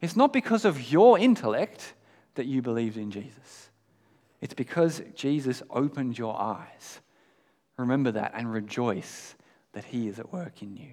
It's 0.01 0.17
not 0.17 0.33
because 0.33 0.65
of 0.65 0.91
your 0.91 1.19
intellect 1.19 1.95
that 2.35 2.47
you 2.47 2.63
believed 2.63 2.97
in 2.97 3.11
Jesus, 3.11 3.71
it's 4.41 4.55
because 4.55 5.03
Jesus 5.15 5.63
opened 5.71 6.19
your 6.19 6.41
eyes. 6.41 7.01
Remember 7.77 8.11
that 8.13 8.33
and 8.35 8.53
rejoice 8.53 9.35
that 9.73 9.85
he 9.85 10.07
is 10.09 10.19
at 10.19 10.33
work 10.33 10.63
in 10.63 10.77
you. 10.77 10.91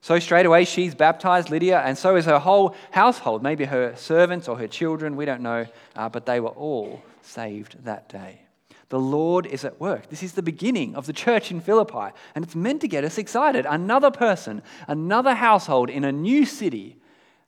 So, 0.00 0.18
straight 0.18 0.46
away, 0.46 0.64
she's 0.64 0.94
baptized, 0.94 1.48
Lydia, 1.48 1.80
and 1.80 1.96
so 1.96 2.16
is 2.16 2.24
her 2.24 2.38
whole 2.38 2.74
household, 2.90 3.42
maybe 3.42 3.66
her 3.66 3.94
servants 3.94 4.48
or 4.48 4.58
her 4.58 4.66
children, 4.66 5.16
we 5.16 5.26
don't 5.26 5.42
know, 5.42 5.66
uh, 5.94 6.08
but 6.08 6.26
they 6.26 6.40
were 6.40 6.48
all 6.48 7.02
saved 7.20 7.84
that 7.84 8.08
day. 8.08 8.40
The 8.88 8.98
Lord 8.98 9.46
is 9.46 9.64
at 9.64 9.80
work. 9.80 10.10
This 10.10 10.22
is 10.22 10.32
the 10.32 10.42
beginning 10.42 10.96
of 10.96 11.06
the 11.06 11.12
church 11.12 11.50
in 11.50 11.60
Philippi, 11.60 12.12
and 12.34 12.44
it's 12.44 12.56
meant 12.56 12.80
to 12.80 12.88
get 12.88 13.04
us 13.04 13.16
excited. 13.16 13.64
Another 13.64 14.10
person, 14.10 14.60
another 14.88 15.34
household 15.34 15.88
in 15.88 16.04
a 16.04 16.12
new 16.12 16.44
city 16.44 16.96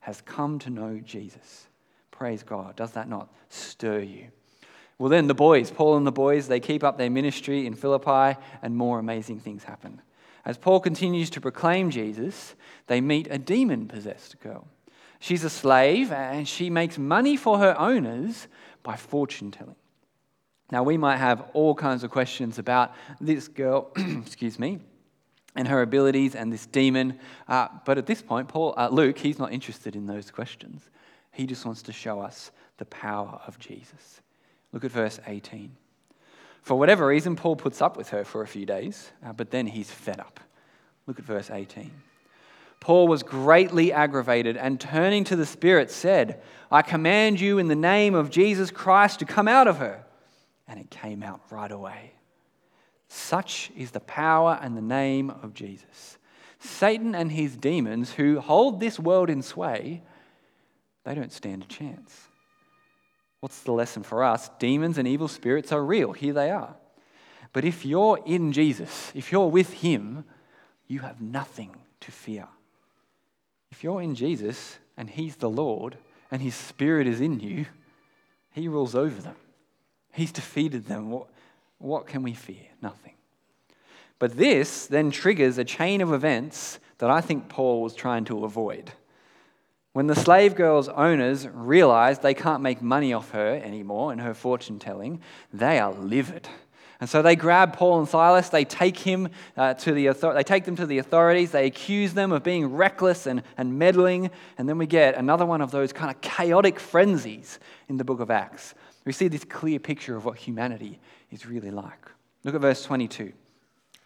has 0.04 0.20
come 0.20 0.58
to 0.58 0.68
know 0.68 1.00
Jesus. 1.02 1.66
Praise 2.10 2.42
God. 2.42 2.76
Does 2.76 2.92
that 2.92 3.08
not 3.08 3.32
stir 3.48 4.00
you? 4.00 4.26
Well, 4.98 5.08
then 5.08 5.28
the 5.28 5.34
boys, 5.34 5.70
Paul 5.70 5.96
and 5.96 6.06
the 6.06 6.12
boys, 6.12 6.46
they 6.46 6.60
keep 6.60 6.84
up 6.84 6.98
their 6.98 7.08
ministry 7.08 7.66
in 7.66 7.74
Philippi, 7.74 8.38
and 8.60 8.76
more 8.76 8.98
amazing 8.98 9.40
things 9.40 9.64
happen. 9.64 10.02
As 10.44 10.58
Paul 10.58 10.80
continues 10.80 11.30
to 11.30 11.40
proclaim 11.40 11.88
Jesus, 11.88 12.54
they 12.86 13.00
meet 13.00 13.28
a 13.30 13.38
demon 13.38 13.88
possessed 13.88 14.38
girl. 14.40 14.68
She's 15.20 15.42
a 15.42 15.48
slave, 15.48 16.12
and 16.12 16.46
she 16.46 16.68
makes 16.68 16.98
money 16.98 17.38
for 17.38 17.56
her 17.56 17.74
owners 17.80 18.46
by 18.82 18.96
fortune 18.96 19.50
telling. 19.50 19.76
Now, 20.70 20.82
we 20.82 20.98
might 20.98 21.16
have 21.16 21.48
all 21.54 21.74
kinds 21.74 22.04
of 22.04 22.10
questions 22.10 22.58
about 22.58 22.92
this 23.22 23.48
girl, 23.48 23.90
excuse 23.96 24.58
me, 24.58 24.80
and 25.54 25.68
her 25.68 25.82
abilities 25.82 26.34
and 26.34 26.52
this 26.52 26.66
demon. 26.66 27.18
Uh, 27.48 27.68
but 27.84 27.98
at 27.98 28.06
this 28.06 28.22
point, 28.22 28.48
Paul, 28.48 28.74
uh, 28.76 28.88
Luke, 28.88 29.18
he's 29.18 29.38
not 29.38 29.52
interested 29.52 29.94
in 29.94 30.06
those 30.06 30.30
questions. 30.30 30.88
He 31.32 31.46
just 31.46 31.64
wants 31.64 31.82
to 31.82 31.92
show 31.92 32.20
us 32.20 32.50
the 32.78 32.84
power 32.86 33.40
of 33.46 33.58
Jesus. 33.58 34.20
Look 34.72 34.84
at 34.84 34.90
verse 34.90 35.20
18. 35.26 35.76
For 36.62 36.78
whatever 36.78 37.06
reason, 37.06 37.36
Paul 37.36 37.56
puts 37.56 37.82
up 37.82 37.96
with 37.96 38.08
her 38.10 38.24
for 38.24 38.42
a 38.42 38.46
few 38.46 38.66
days, 38.66 39.10
uh, 39.24 39.32
but 39.32 39.50
then 39.50 39.66
he's 39.66 39.90
fed 39.90 40.18
up. 40.18 40.40
Look 41.06 41.18
at 41.18 41.24
verse 41.24 41.50
18. 41.50 41.90
Paul 42.80 43.06
was 43.06 43.22
greatly 43.22 43.92
aggravated 43.92 44.56
and 44.56 44.80
turning 44.80 45.24
to 45.24 45.36
the 45.36 45.46
Spirit 45.46 45.90
said, 45.90 46.42
I 46.70 46.82
command 46.82 47.40
you 47.40 47.58
in 47.58 47.68
the 47.68 47.76
name 47.76 48.14
of 48.14 48.30
Jesus 48.30 48.70
Christ 48.70 49.20
to 49.20 49.24
come 49.24 49.48
out 49.48 49.68
of 49.68 49.78
her 49.78 50.04
and 50.66 50.80
it 50.80 50.90
came 50.90 51.22
out 51.22 51.40
right 51.50 51.70
away. 51.70 52.13
Such 53.14 53.70
is 53.76 53.92
the 53.92 54.00
power 54.00 54.58
and 54.60 54.76
the 54.76 54.82
name 54.82 55.30
of 55.30 55.54
Jesus. 55.54 56.18
Satan 56.58 57.14
and 57.14 57.30
his 57.30 57.56
demons, 57.56 58.14
who 58.14 58.40
hold 58.40 58.80
this 58.80 58.98
world 58.98 59.30
in 59.30 59.40
sway, 59.40 60.02
they 61.04 61.14
don't 61.14 61.32
stand 61.32 61.62
a 61.62 61.66
chance. 61.66 62.26
What's 63.38 63.62
the 63.62 63.70
lesson 63.70 64.02
for 64.02 64.24
us? 64.24 64.50
Demons 64.58 64.98
and 64.98 65.06
evil 65.06 65.28
spirits 65.28 65.70
are 65.70 65.84
real. 65.84 66.12
Here 66.12 66.32
they 66.32 66.50
are. 66.50 66.74
But 67.52 67.64
if 67.64 67.86
you're 67.86 68.18
in 68.26 68.52
Jesus, 68.52 69.12
if 69.14 69.30
you're 69.30 69.48
with 69.48 69.74
him, 69.74 70.24
you 70.88 70.98
have 70.98 71.20
nothing 71.20 71.76
to 72.00 72.10
fear. 72.10 72.48
If 73.70 73.84
you're 73.84 74.02
in 74.02 74.16
Jesus 74.16 74.78
and 74.96 75.08
he's 75.08 75.36
the 75.36 75.48
Lord 75.48 75.98
and 76.32 76.42
his 76.42 76.56
spirit 76.56 77.06
is 77.06 77.20
in 77.20 77.38
you, 77.38 77.66
he 78.50 78.66
rules 78.66 78.96
over 78.96 79.22
them. 79.22 79.36
He's 80.12 80.32
defeated 80.32 80.86
them. 80.86 81.22
What, 81.84 82.06
can 82.06 82.22
we 82.22 82.32
fear? 82.32 82.66
Nothing. 82.80 83.12
But 84.18 84.38
this 84.38 84.86
then 84.86 85.10
triggers 85.10 85.58
a 85.58 85.64
chain 85.64 86.00
of 86.00 86.14
events 86.14 86.78
that 86.96 87.10
I 87.10 87.20
think 87.20 87.50
Paul 87.50 87.82
was 87.82 87.94
trying 87.94 88.24
to 88.26 88.46
avoid. 88.46 88.92
When 89.92 90.06
the 90.06 90.14
slave 90.14 90.54
girl's 90.54 90.88
owners 90.88 91.46
realize 91.46 92.20
they 92.20 92.32
can't 92.32 92.62
make 92.62 92.80
money 92.80 93.12
off 93.12 93.32
her 93.32 93.60
anymore 93.62 94.14
in 94.14 94.18
her 94.20 94.32
fortune 94.32 94.78
telling, 94.78 95.20
they 95.52 95.78
are 95.78 95.92
livid. 95.92 96.48
And 97.00 97.10
so 97.10 97.20
they 97.20 97.36
grab 97.36 97.76
Paul 97.76 97.98
and 97.98 98.08
Silas, 98.08 98.48
they 98.48 98.64
take, 98.64 98.96
him, 98.96 99.28
uh, 99.54 99.74
to 99.74 99.92
the 99.92 100.08
author- 100.08 100.32
they 100.32 100.42
take 100.42 100.64
them 100.64 100.76
to 100.76 100.86
the 100.86 100.96
authorities, 100.96 101.50
they 101.50 101.66
accuse 101.66 102.14
them 102.14 102.32
of 102.32 102.42
being 102.42 102.74
reckless 102.74 103.26
and, 103.26 103.42
and 103.58 103.78
meddling, 103.78 104.30
and 104.56 104.66
then 104.66 104.78
we 104.78 104.86
get 104.86 105.16
another 105.16 105.44
one 105.44 105.60
of 105.60 105.70
those 105.70 105.92
kind 105.92 106.10
of 106.10 106.18
chaotic 106.22 106.80
frenzies 106.80 107.58
in 107.90 107.98
the 107.98 108.04
book 108.04 108.20
of 108.20 108.30
Acts 108.30 108.74
we 109.04 109.12
see 109.12 109.28
this 109.28 109.44
clear 109.44 109.78
picture 109.78 110.16
of 110.16 110.24
what 110.24 110.38
humanity 110.38 110.98
is 111.30 111.46
really 111.46 111.70
like. 111.70 112.10
Look 112.42 112.54
at 112.54 112.60
verse 112.60 112.82
22. 112.84 113.32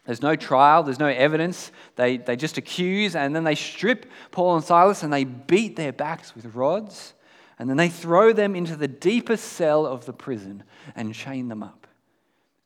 There's 0.05 0.23
no 0.23 0.37
trial, 0.37 0.83
there's 0.83 0.99
no 0.99 1.09
evidence. 1.09 1.71
They, 1.97 2.17
they 2.17 2.35
just 2.37 2.57
accuse 2.57 3.15
and 3.15 3.37
then 3.37 3.45
they 3.45 3.55
strip 3.55 4.07
Paul 4.31 4.57
and 4.57 4.65
Silas 4.65 5.03
and 5.03 5.13
they 5.13 5.25
beat 5.25 5.77
their 5.77 5.93
backs 5.93 6.35
with 6.35 6.55
rods 6.55 7.15
and 7.59 7.69
then 7.69 7.77
they 7.77 7.89
throw 7.89 8.33
them 8.33 8.57
into 8.57 8.77
the 8.77 8.89
deepest 8.89 9.45
cell 9.53 9.85
of 9.85 10.07
the 10.07 10.13
prison 10.13 10.63
and 10.97 11.15
chain 11.15 11.49
them 11.49 11.63
up. 11.63 11.87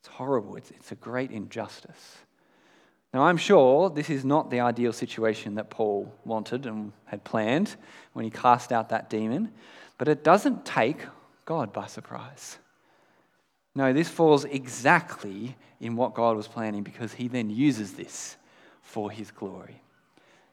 It's 0.01 0.09
horrible, 0.09 0.57
it's, 0.57 0.71
it's 0.71 0.93
a 0.93 0.97
great 0.97 1.31
injustice. 1.31 2.19
Now, 3.13 3.25
I'm 3.25 3.37
sure 3.37 3.91
this 3.91 4.09
is 4.09 4.25
not 4.25 4.51
the 4.51 4.61
ideal 4.61 4.93
situation 4.93 5.57
that 5.57 5.69
Paul 5.69 6.15
wanted 6.25 6.65
and 6.65 6.93
had 7.05 7.25
planned 7.25 7.77
when 8.15 8.25
he 8.25 8.31
cast 8.31 8.73
out 8.73 8.89
that 8.89 9.11
demon, 9.11 9.53
but 9.99 10.09
it 10.09 10.25
doesn't 10.25 10.65
take 10.65 10.99
God 11.45 11.73
by 11.73 11.87
surprise. 11.87 12.59
No, 13.75 13.93
this 13.93 14.09
falls 14.09 14.45
exactly 14.45 15.57
in 15.81 15.97
what 15.97 16.15
God 16.15 16.37
was 16.37 16.47
planning 16.47 16.83
because 16.83 17.15
he 17.15 17.29
then 17.29 17.51
uses 17.51 17.95
this 17.95 18.37
for 18.83 19.11
his 19.11 19.31
glory. 19.31 19.81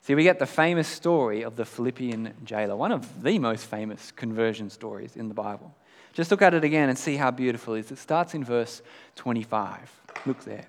See, 0.01 0.15
we 0.15 0.23
get 0.23 0.39
the 0.39 0.45
famous 0.45 0.87
story 0.87 1.43
of 1.43 1.55
the 1.55 1.65
Philippian 1.65 2.33
jailer, 2.43 2.75
one 2.75 2.91
of 2.91 3.21
the 3.21 3.37
most 3.37 3.65
famous 3.65 4.11
conversion 4.11 4.69
stories 4.69 5.15
in 5.15 5.27
the 5.27 5.33
Bible. 5.33 5.75
Just 6.13 6.31
look 6.31 6.41
at 6.41 6.53
it 6.53 6.63
again 6.63 6.89
and 6.89 6.97
see 6.97 7.17
how 7.17 7.31
beautiful 7.31 7.75
it 7.75 7.81
is. 7.81 7.91
It 7.91 7.97
starts 7.97 8.33
in 8.33 8.43
verse 8.43 8.81
25. 9.15 9.91
Look 10.25 10.43
there. 10.45 10.65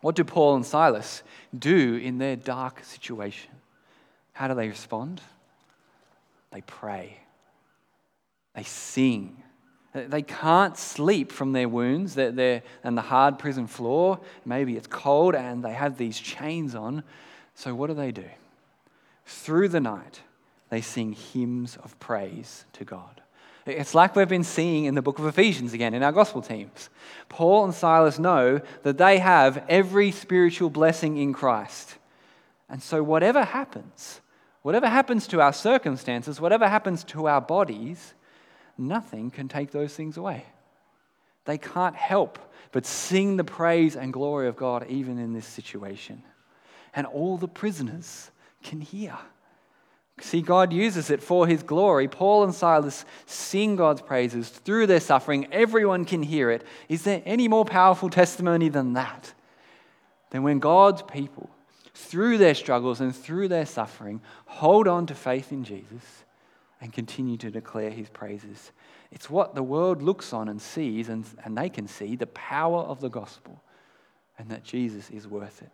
What 0.00 0.14
do 0.14 0.24
Paul 0.24 0.56
and 0.56 0.66
Silas 0.66 1.22
do 1.58 1.96
in 1.96 2.18
their 2.18 2.36
dark 2.36 2.84
situation? 2.84 3.50
How 4.34 4.48
do 4.48 4.54
they 4.54 4.68
respond? 4.68 5.22
They 6.52 6.60
pray. 6.60 7.18
They 8.54 8.62
sing. 8.62 9.42
They 9.92 10.22
can't 10.22 10.76
sleep 10.76 11.30
from 11.30 11.52
their 11.52 11.68
wounds 11.68 12.16
they're, 12.16 12.32
they're, 12.32 12.62
and 12.82 12.98
the 12.98 13.02
hard 13.02 13.38
prison 13.38 13.68
floor. 13.68 14.18
Maybe 14.44 14.76
it's 14.76 14.88
cold 14.88 15.36
and 15.36 15.64
they 15.64 15.72
have 15.72 15.98
these 15.98 16.18
chains 16.18 16.74
on. 16.74 17.04
So, 17.54 17.74
what 17.74 17.86
do 17.86 17.94
they 17.94 18.10
do? 18.10 18.28
Through 19.24 19.68
the 19.68 19.80
night, 19.80 20.20
they 20.68 20.80
sing 20.80 21.12
hymns 21.12 21.76
of 21.76 21.98
praise 22.00 22.64
to 22.72 22.84
God. 22.84 23.22
It's 23.66 23.94
like 23.94 24.14
we've 24.14 24.28
been 24.28 24.44
seeing 24.44 24.84
in 24.84 24.94
the 24.94 25.00
book 25.00 25.18
of 25.18 25.26
Ephesians 25.26 25.72
again 25.72 25.94
in 25.94 26.02
our 26.02 26.12
gospel 26.12 26.42
teams. 26.42 26.90
Paul 27.28 27.64
and 27.64 27.72
Silas 27.74 28.18
know 28.18 28.60
that 28.82 28.98
they 28.98 29.18
have 29.18 29.64
every 29.68 30.10
spiritual 30.10 30.68
blessing 30.68 31.16
in 31.16 31.32
Christ. 31.32 31.94
And 32.68 32.82
so, 32.82 33.02
whatever 33.02 33.44
happens, 33.44 34.20
whatever 34.62 34.88
happens 34.88 35.26
to 35.28 35.40
our 35.40 35.52
circumstances, 35.52 36.40
whatever 36.40 36.68
happens 36.68 37.04
to 37.04 37.28
our 37.28 37.40
bodies, 37.40 38.14
nothing 38.78 39.30
can 39.30 39.48
take 39.48 39.70
those 39.70 39.94
things 39.94 40.16
away. 40.16 40.44
They 41.44 41.58
can't 41.58 41.96
help 41.96 42.38
but 42.72 42.86
sing 42.86 43.36
the 43.36 43.44
praise 43.44 43.96
and 43.96 44.12
glory 44.12 44.48
of 44.48 44.56
God 44.56 44.86
even 44.88 45.18
in 45.18 45.32
this 45.32 45.46
situation. 45.46 46.22
And 46.94 47.06
all 47.06 47.36
the 47.36 47.48
prisoners 47.48 48.30
can 48.62 48.80
hear. 48.80 49.16
See, 50.20 50.42
God 50.42 50.72
uses 50.72 51.10
it 51.10 51.22
for 51.22 51.46
his 51.46 51.62
glory. 51.62 52.08
Paul 52.08 52.44
and 52.44 52.54
Silas 52.54 53.04
sing 53.26 53.76
God's 53.76 54.00
praises 54.00 54.48
through 54.48 54.86
their 54.86 55.00
suffering. 55.00 55.48
Everyone 55.52 56.04
can 56.04 56.22
hear 56.22 56.50
it. 56.50 56.64
Is 56.88 57.02
there 57.02 57.22
any 57.24 57.48
more 57.48 57.64
powerful 57.64 58.10
testimony 58.10 58.68
than 58.68 58.92
that? 58.94 59.34
Than 60.30 60.44
when 60.44 60.60
God's 60.60 61.02
people, 61.02 61.50
through 61.94 62.38
their 62.38 62.54
struggles 62.54 63.00
and 63.00 63.14
through 63.14 63.48
their 63.48 63.66
suffering, 63.66 64.20
hold 64.46 64.88
on 64.88 65.06
to 65.06 65.14
faith 65.14 65.52
in 65.52 65.64
Jesus 65.64 66.23
and 66.84 66.92
continue 66.92 67.38
to 67.38 67.50
declare 67.50 67.88
his 67.88 68.10
praises. 68.10 68.70
It's 69.10 69.30
what 69.30 69.54
the 69.54 69.62
world 69.62 70.02
looks 70.02 70.34
on 70.34 70.50
and 70.50 70.60
sees, 70.60 71.08
and, 71.08 71.24
and 71.42 71.56
they 71.56 71.70
can 71.70 71.88
see 71.88 72.14
the 72.14 72.26
power 72.26 72.80
of 72.80 73.00
the 73.00 73.08
gospel 73.08 73.62
and 74.36 74.50
that 74.50 74.64
Jesus 74.64 75.08
is 75.08 75.26
worth 75.26 75.62
it. 75.62 75.70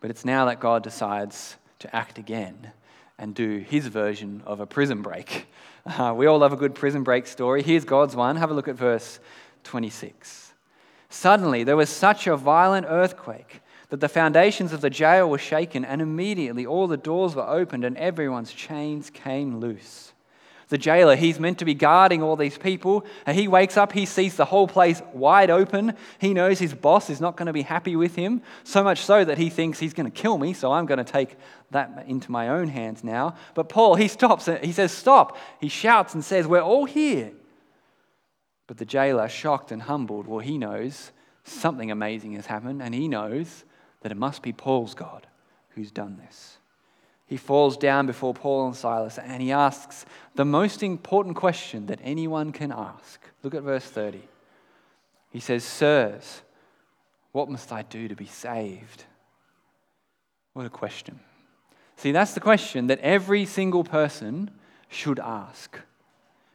But 0.00 0.08
it's 0.08 0.24
now 0.24 0.46
that 0.46 0.58
God 0.58 0.82
decides 0.82 1.56
to 1.80 1.94
act 1.94 2.16
again 2.16 2.72
and 3.18 3.34
do 3.34 3.58
his 3.58 3.88
version 3.88 4.42
of 4.46 4.60
a 4.60 4.66
prison 4.66 5.02
break. 5.02 5.46
Uh, 5.86 6.12
we 6.12 6.26
all 6.26 6.38
love 6.38 6.52
a 6.52 6.56
good 6.56 6.74
prison 6.74 7.04
break 7.04 7.28
story. 7.28 7.62
Here's 7.62 7.84
God's 7.84 8.16
one. 8.16 8.34
Have 8.34 8.50
a 8.50 8.54
look 8.54 8.66
at 8.66 8.74
verse 8.74 9.20
26. 9.62 10.52
Suddenly, 11.10 11.62
there 11.62 11.76
was 11.76 11.88
such 11.88 12.26
a 12.26 12.36
violent 12.36 12.86
earthquake 12.88 13.60
that 13.90 14.00
the 14.00 14.08
foundations 14.08 14.72
of 14.72 14.80
the 14.80 14.90
jail 14.90 15.28
were 15.28 15.38
shaken, 15.38 15.84
and 15.84 16.02
immediately 16.02 16.66
all 16.66 16.86
the 16.86 16.96
doors 16.96 17.34
were 17.34 17.48
opened 17.48 17.84
and 17.84 17.96
everyone's 17.96 18.52
chains 18.52 19.10
came 19.10 19.58
loose 19.58 20.12
the 20.68 20.78
jailer. 20.78 21.14
He's 21.14 21.38
meant 21.38 21.58
to 21.58 21.64
be 21.64 21.74
guarding 21.74 22.22
all 22.22 22.36
these 22.36 22.58
people. 22.58 23.04
And 23.24 23.38
he 23.38 23.46
wakes 23.48 23.76
up, 23.76 23.92
he 23.92 24.06
sees 24.06 24.36
the 24.36 24.44
whole 24.44 24.66
place 24.66 25.00
wide 25.12 25.50
open. 25.50 25.94
He 26.18 26.34
knows 26.34 26.58
his 26.58 26.74
boss 26.74 27.08
is 27.08 27.20
not 27.20 27.36
going 27.36 27.46
to 27.46 27.52
be 27.52 27.62
happy 27.62 27.94
with 27.94 28.16
him, 28.16 28.42
so 28.64 28.82
much 28.82 29.00
so 29.00 29.24
that 29.24 29.38
he 29.38 29.48
thinks 29.48 29.78
he's 29.78 29.94
going 29.94 30.10
to 30.10 30.22
kill 30.22 30.38
me, 30.38 30.52
so 30.52 30.72
I'm 30.72 30.86
going 30.86 30.98
to 30.98 31.04
take 31.04 31.36
that 31.70 32.04
into 32.08 32.30
my 32.32 32.48
own 32.48 32.68
hands 32.68 33.04
now. 33.04 33.36
But 33.54 33.68
Paul, 33.68 33.94
he 33.94 34.08
stops. 34.08 34.48
He 34.62 34.72
says, 34.72 34.92
Stop. 34.92 35.36
He 35.60 35.68
shouts 35.68 36.14
and 36.14 36.24
says, 36.24 36.46
We're 36.46 36.60
all 36.60 36.84
here. 36.84 37.32
But 38.66 38.78
the 38.78 38.84
jailer, 38.84 39.28
shocked 39.28 39.70
and 39.70 39.82
humbled, 39.82 40.26
well, 40.26 40.40
he 40.40 40.58
knows 40.58 41.12
something 41.44 41.92
amazing 41.92 42.32
has 42.32 42.46
happened, 42.46 42.82
and 42.82 42.92
he 42.92 43.06
knows 43.06 43.64
that 44.00 44.12
it 44.12 44.18
must 44.18 44.42
be 44.42 44.52
Paul's 44.52 44.94
God 44.94 45.26
who's 45.70 45.90
done 45.90 46.16
this 46.16 46.58
he 47.26 47.36
falls 47.36 47.76
down 47.76 48.06
before 48.06 48.32
Paul 48.32 48.68
and 48.68 48.76
Silas 48.76 49.18
and 49.18 49.42
he 49.42 49.50
asks 49.50 50.06
the 50.36 50.44
most 50.44 50.82
important 50.82 51.34
question 51.34 51.86
that 51.86 51.98
anyone 52.02 52.52
can 52.52 52.70
ask. 52.70 53.20
Look 53.42 53.54
at 53.54 53.62
verse 53.62 53.84
30. 53.84 54.22
He 55.30 55.40
says, 55.40 55.64
Sirs, 55.64 56.42
what 57.32 57.50
must 57.50 57.72
I 57.72 57.82
do 57.82 58.06
to 58.06 58.14
be 58.14 58.26
saved? 58.26 59.04
What 60.52 60.66
a 60.66 60.70
question. 60.70 61.18
See, 61.96 62.12
that's 62.12 62.32
the 62.32 62.40
question 62.40 62.86
that 62.86 63.00
every 63.00 63.44
single 63.44 63.82
person 63.82 64.50
should 64.88 65.18
ask. 65.18 65.80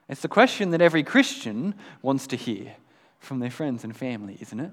It's 0.07 0.21
the 0.21 0.27
question 0.27 0.71
that 0.71 0.81
every 0.81 1.03
Christian 1.03 1.75
wants 2.01 2.27
to 2.27 2.37
hear 2.37 2.75
from 3.19 3.39
their 3.39 3.51
friends 3.51 3.83
and 3.83 3.95
family, 3.95 4.37
isn't 4.39 4.59
it? 4.59 4.71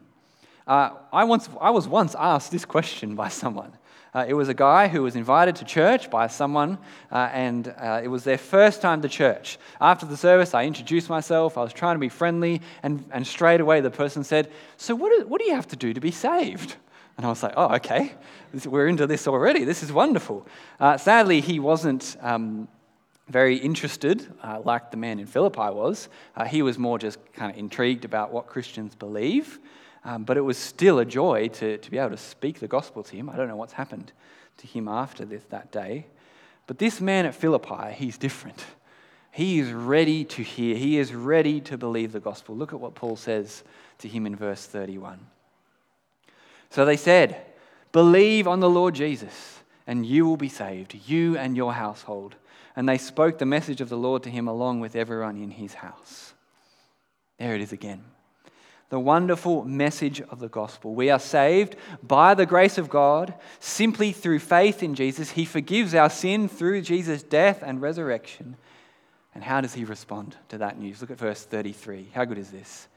Uh, 0.69 0.91
I, 1.11 1.25
once, 1.25 1.49
I 1.63 1.71
was 1.71 1.89
once 1.89 2.15
asked 2.19 2.53
this 2.53 2.67
question 2.67 3.15
by 3.15 3.29
someone. 3.29 3.73
Uh, 4.15 4.27
it 4.29 4.35
was 4.35 4.49
a 4.49 4.55
guy 4.55 4.89
who 4.89 5.03
was 5.03 5.17
invited 5.17 5.57
to 5.57 5.65
church 5.65 6.11
by 6.11 6.27
someone, 6.27 6.79
uh, 7.11 7.31
and 7.33 7.75
uh, 7.79 8.01
it 8.03 8.09
was 8.09 8.23
their 8.25 8.37
first 8.37 8.83
time 8.83 9.01
to 9.01 9.09
church. 9.09 9.59
After 9.81 10.05
the 10.05 10.17
service, 10.17 10.53
I 10.53 10.65
introduced 10.65 11.09
myself. 11.09 11.57
I 11.57 11.63
was 11.63 11.73
trying 11.73 11.95
to 11.95 12.01
be 12.01 12.11
friendly, 12.11 12.61
and, 12.83 13.03
and 13.13 13.27
straight 13.27 13.63
away 13.63 13.81
the 13.81 13.91
person 13.91 14.25
said, 14.25 14.51
So, 14.77 14.95
what 14.95 15.11
do, 15.17 15.27
what 15.27 15.41
do 15.41 15.47
you 15.47 15.55
have 15.55 15.69
to 15.69 15.77
do 15.77 15.95
to 15.95 16.01
be 16.01 16.11
saved? 16.11 16.77
And 17.17 17.25
I 17.25 17.31
was 17.31 17.43
like, 17.43 17.55
Oh, 17.57 17.75
okay. 17.77 18.13
We're 18.65 18.89
into 18.89 19.07
this 19.07 19.27
already. 19.27 19.65
This 19.65 19.83
is 19.83 19.93
wonderful. 19.93 20.47
Uh, 20.79 20.99
sadly, 20.99 21.41
he 21.41 21.59
wasn't. 21.61 22.17
Um, 22.21 22.69
very 23.31 23.57
interested, 23.57 24.27
uh, 24.43 24.59
like 24.65 24.91
the 24.91 24.97
man 24.97 25.21
in 25.21 25.27
Philippi 25.27 25.71
was. 25.71 26.09
Uh, 26.35 26.47
he 26.47 26.63
was 26.63 26.79
more 26.79 26.99
just 26.99 27.19
kind 27.35 27.53
of 27.53 27.59
intrigued 27.59 28.07
about 28.07 28.33
what 28.33 28.47
Christians 28.47 28.95
believe. 28.95 29.59
Um, 30.09 30.25
but 30.25 30.39
it 30.39 30.41
was 30.41 30.57
still 30.57 31.01
a 31.01 31.05
joy 31.05 31.49
to, 31.49 31.77
to 31.77 31.91
be 31.91 31.99
able 31.99 32.13
to 32.13 32.17
speak 32.17 32.61
the 32.61 32.67
gospel 32.67 33.03
to 33.03 33.15
him. 33.15 33.29
I 33.29 33.37
don't 33.37 33.47
know 33.47 33.57
what's 33.57 33.75
happened 33.75 34.11
to 34.57 34.67
him 34.67 34.89
after 34.89 35.27
this, 35.27 35.43
that 35.51 35.71
day. 35.71 36.07
But 36.67 36.79
this 36.79 36.99
man 36.99 37.27
at 37.27 37.35
Philippi, 37.35 37.93
he's 37.93 38.17
different. 38.17 38.65
He 39.33 39.59
is 39.59 39.71
ready 39.71 40.25
to 40.25 40.43
hear, 40.43 40.77
he 40.77 40.97
is 40.97 41.15
ready 41.15 41.61
to 41.61 41.77
believe 41.77 42.13
the 42.13 42.21
gospel. 42.21 42.57
Look 42.57 42.73
at 42.73 42.81
what 42.81 42.95
Paul 42.95 43.17
says 43.17 43.63
to 43.99 44.09
him 44.09 44.25
in 44.25 44.35
verse 44.35 44.65
31. 44.65 45.21
So 46.71 46.87
they 46.87 46.97
said, 46.97 47.45
Believe 47.93 48.49
on 48.49 48.61
the 48.61 48.71
Lord 48.71 48.95
Jesus, 48.95 49.59
and 49.87 50.07
you 50.07 50.25
will 50.25 50.39
be 50.39 50.49
saved, 50.49 50.99
you 51.07 51.37
and 51.37 51.55
your 51.55 51.75
household. 51.75 52.35
And 52.75 52.89
they 52.89 52.97
spoke 52.97 53.37
the 53.37 53.45
message 53.45 53.83
of 53.83 53.91
the 53.91 53.99
Lord 53.99 54.23
to 54.23 54.31
him 54.31 54.49
along 54.49 54.81
with 54.81 54.97
everyone 54.97 55.37
in 55.37 55.51
his 55.51 55.75
house. 55.75 56.33
There 57.39 57.55
it 57.55 57.61
is 57.61 57.73
again 57.73 58.05
the 58.91 58.99
wonderful 58.99 59.65
message 59.65 60.21
of 60.23 60.39
the 60.39 60.49
gospel. 60.49 60.95
We 60.95 61.11
are 61.11 61.19
saved 61.19 61.77
by 62.03 62.35
the 62.35 62.47
grace 62.47 62.79
of 62.79 62.89
God 62.89 63.35
simply 63.61 64.13
through 64.13 64.39
faith 64.39 64.83
in 64.83 64.95
Jesus. 64.95 65.33
He 65.33 65.45
forgives 65.45 65.95
our 65.95 66.09
sin 66.09 66.49
through 66.49 66.83
Jesus' 66.83 67.23
death 67.23 67.63
and 67.63 67.83
resurrection. 67.83 68.57
And 69.35 69.45
how 69.45 69.61
does 69.61 69.75
he 69.75 69.85
respond 69.85 70.37
to 70.49 70.59
that 70.59 70.79
news? 70.79 71.01
Look 71.01 71.11
at 71.11 71.19
verse 71.19 71.45
33. 71.45 72.09
How 72.15 72.25
good 72.25 72.39
is 72.39 72.51
this? 72.51 72.89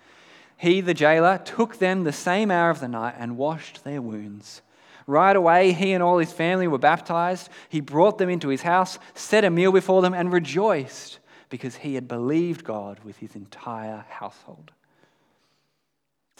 He, 0.55 0.79
the 0.79 0.93
jailer, 0.93 1.39
took 1.39 1.77
them 1.77 2.03
the 2.03 2.13
same 2.13 2.51
hour 2.51 2.69
of 2.69 2.79
the 2.79 2.87
night 2.87 3.15
and 3.17 3.37
washed 3.37 3.83
their 3.83 4.01
wounds. 4.01 4.61
Right 5.07 5.35
away, 5.35 5.73
he 5.73 5.91
and 5.91 6.01
all 6.01 6.19
his 6.19 6.31
family 6.31 6.67
were 6.67 6.77
baptized. 6.77 7.49
He 7.67 7.81
brought 7.81 8.17
them 8.17 8.29
into 8.29 8.49
his 8.49 8.61
house, 8.61 8.97
set 9.13 9.43
a 9.43 9.49
meal 9.49 9.71
before 9.71 10.01
them, 10.01 10.13
and 10.13 10.31
rejoiced 10.31 11.19
because 11.49 11.77
he 11.77 11.95
had 11.95 12.07
believed 12.07 12.63
God 12.63 12.99
with 13.03 13.17
his 13.17 13.35
entire 13.35 14.05
household. 14.07 14.71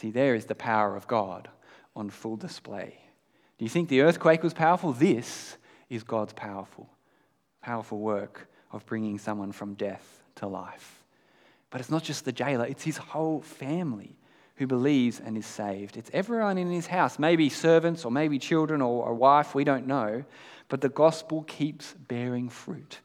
See, 0.02 0.10
there 0.10 0.34
is 0.34 0.46
the 0.46 0.56
power 0.56 0.96
of 0.96 1.06
God 1.06 1.48
on 1.94 2.10
full 2.10 2.34
display. 2.34 2.98
Do 3.56 3.64
you 3.64 3.68
think 3.68 3.88
the 3.88 4.00
earthquake 4.00 4.42
was 4.42 4.52
powerful? 4.52 4.92
This 4.92 5.56
is 5.88 6.02
God's 6.02 6.32
powerful, 6.32 6.90
powerful 7.62 8.00
work 8.00 8.48
of 8.72 8.84
bringing 8.84 9.20
someone 9.20 9.52
from 9.52 9.74
death 9.74 10.24
to 10.36 10.48
life. 10.48 11.04
But 11.70 11.80
it's 11.80 11.90
not 11.90 12.02
just 12.02 12.24
the 12.24 12.32
jailer, 12.32 12.66
it's 12.66 12.82
his 12.82 12.96
whole 12.96 13.42
family 13.42 14.16
who 14.56 14.66
believes 14.66 15.20
and 15.20 15.38
is 15.38 15.46
saved. 15.46 15.96
It's 15.96 16.10
everyone 16.12 16.58
in 16.58 16.72
his 16.72 16.88
house, 16.88 17.16
maybe 17.20 17.48
servants 17.48 18.04
or 18.04 18.10
maybe 18.10 18.40
children 18.40 18.82
or 18.82 19.08
a 19.08 19.14
wife, 19.14 19.54
we 19.54 19.62
don't 19.62 19.86
know. 19.86 20.24
But 20.68 20.80
the 20.80 20.88
gospel 20.88 21.44
keeps 21.44 21.92
bearing 21.92 22.48
fruit. 22.48 22.98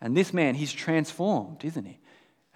And 0.00 0.16
this 0.16 0.34
man, 0.34 0.56
he's 0.56 0.72
transformed, 0.72 1.64
isn't 1.64 1.84
he? 1.84 2.00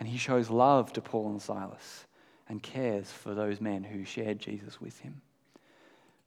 And 0.01 0.09
he 0.09 0.19
shows 0.19 0.51
love 0.51 0.93
to 0.95 1.01
Paul 1.01 1.31
and 1.31 1.41
Silas 1.41 2.08
and 2.49 2.63
cares 2.63 3.11
for 3.11 3.35
those 3.35 3.61
men 3.61 3.85
who 3.85 4.05
shared 4.05 4.39
Jesus 4.39 4.81
with 4.81 4.99
him. 5.01 5.21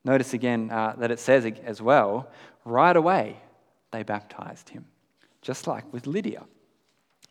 Notice 0.03 0.33
again 0.33 0.71
uh, 0.71 0.95
that 0.97 1.11
it 1.11 1.19
says 1.19 1.45
as 1.63 1.81
well, 1.81 2.29
right 2.65 2.95
away 2.95 3.37
they 3.91 4.03
baptized 4.03 4.69
him, 4.69 4.85
just 5.41 5.67
like 5.67 5.91
with 5.93 6.07
Lydia. 6.07 6.43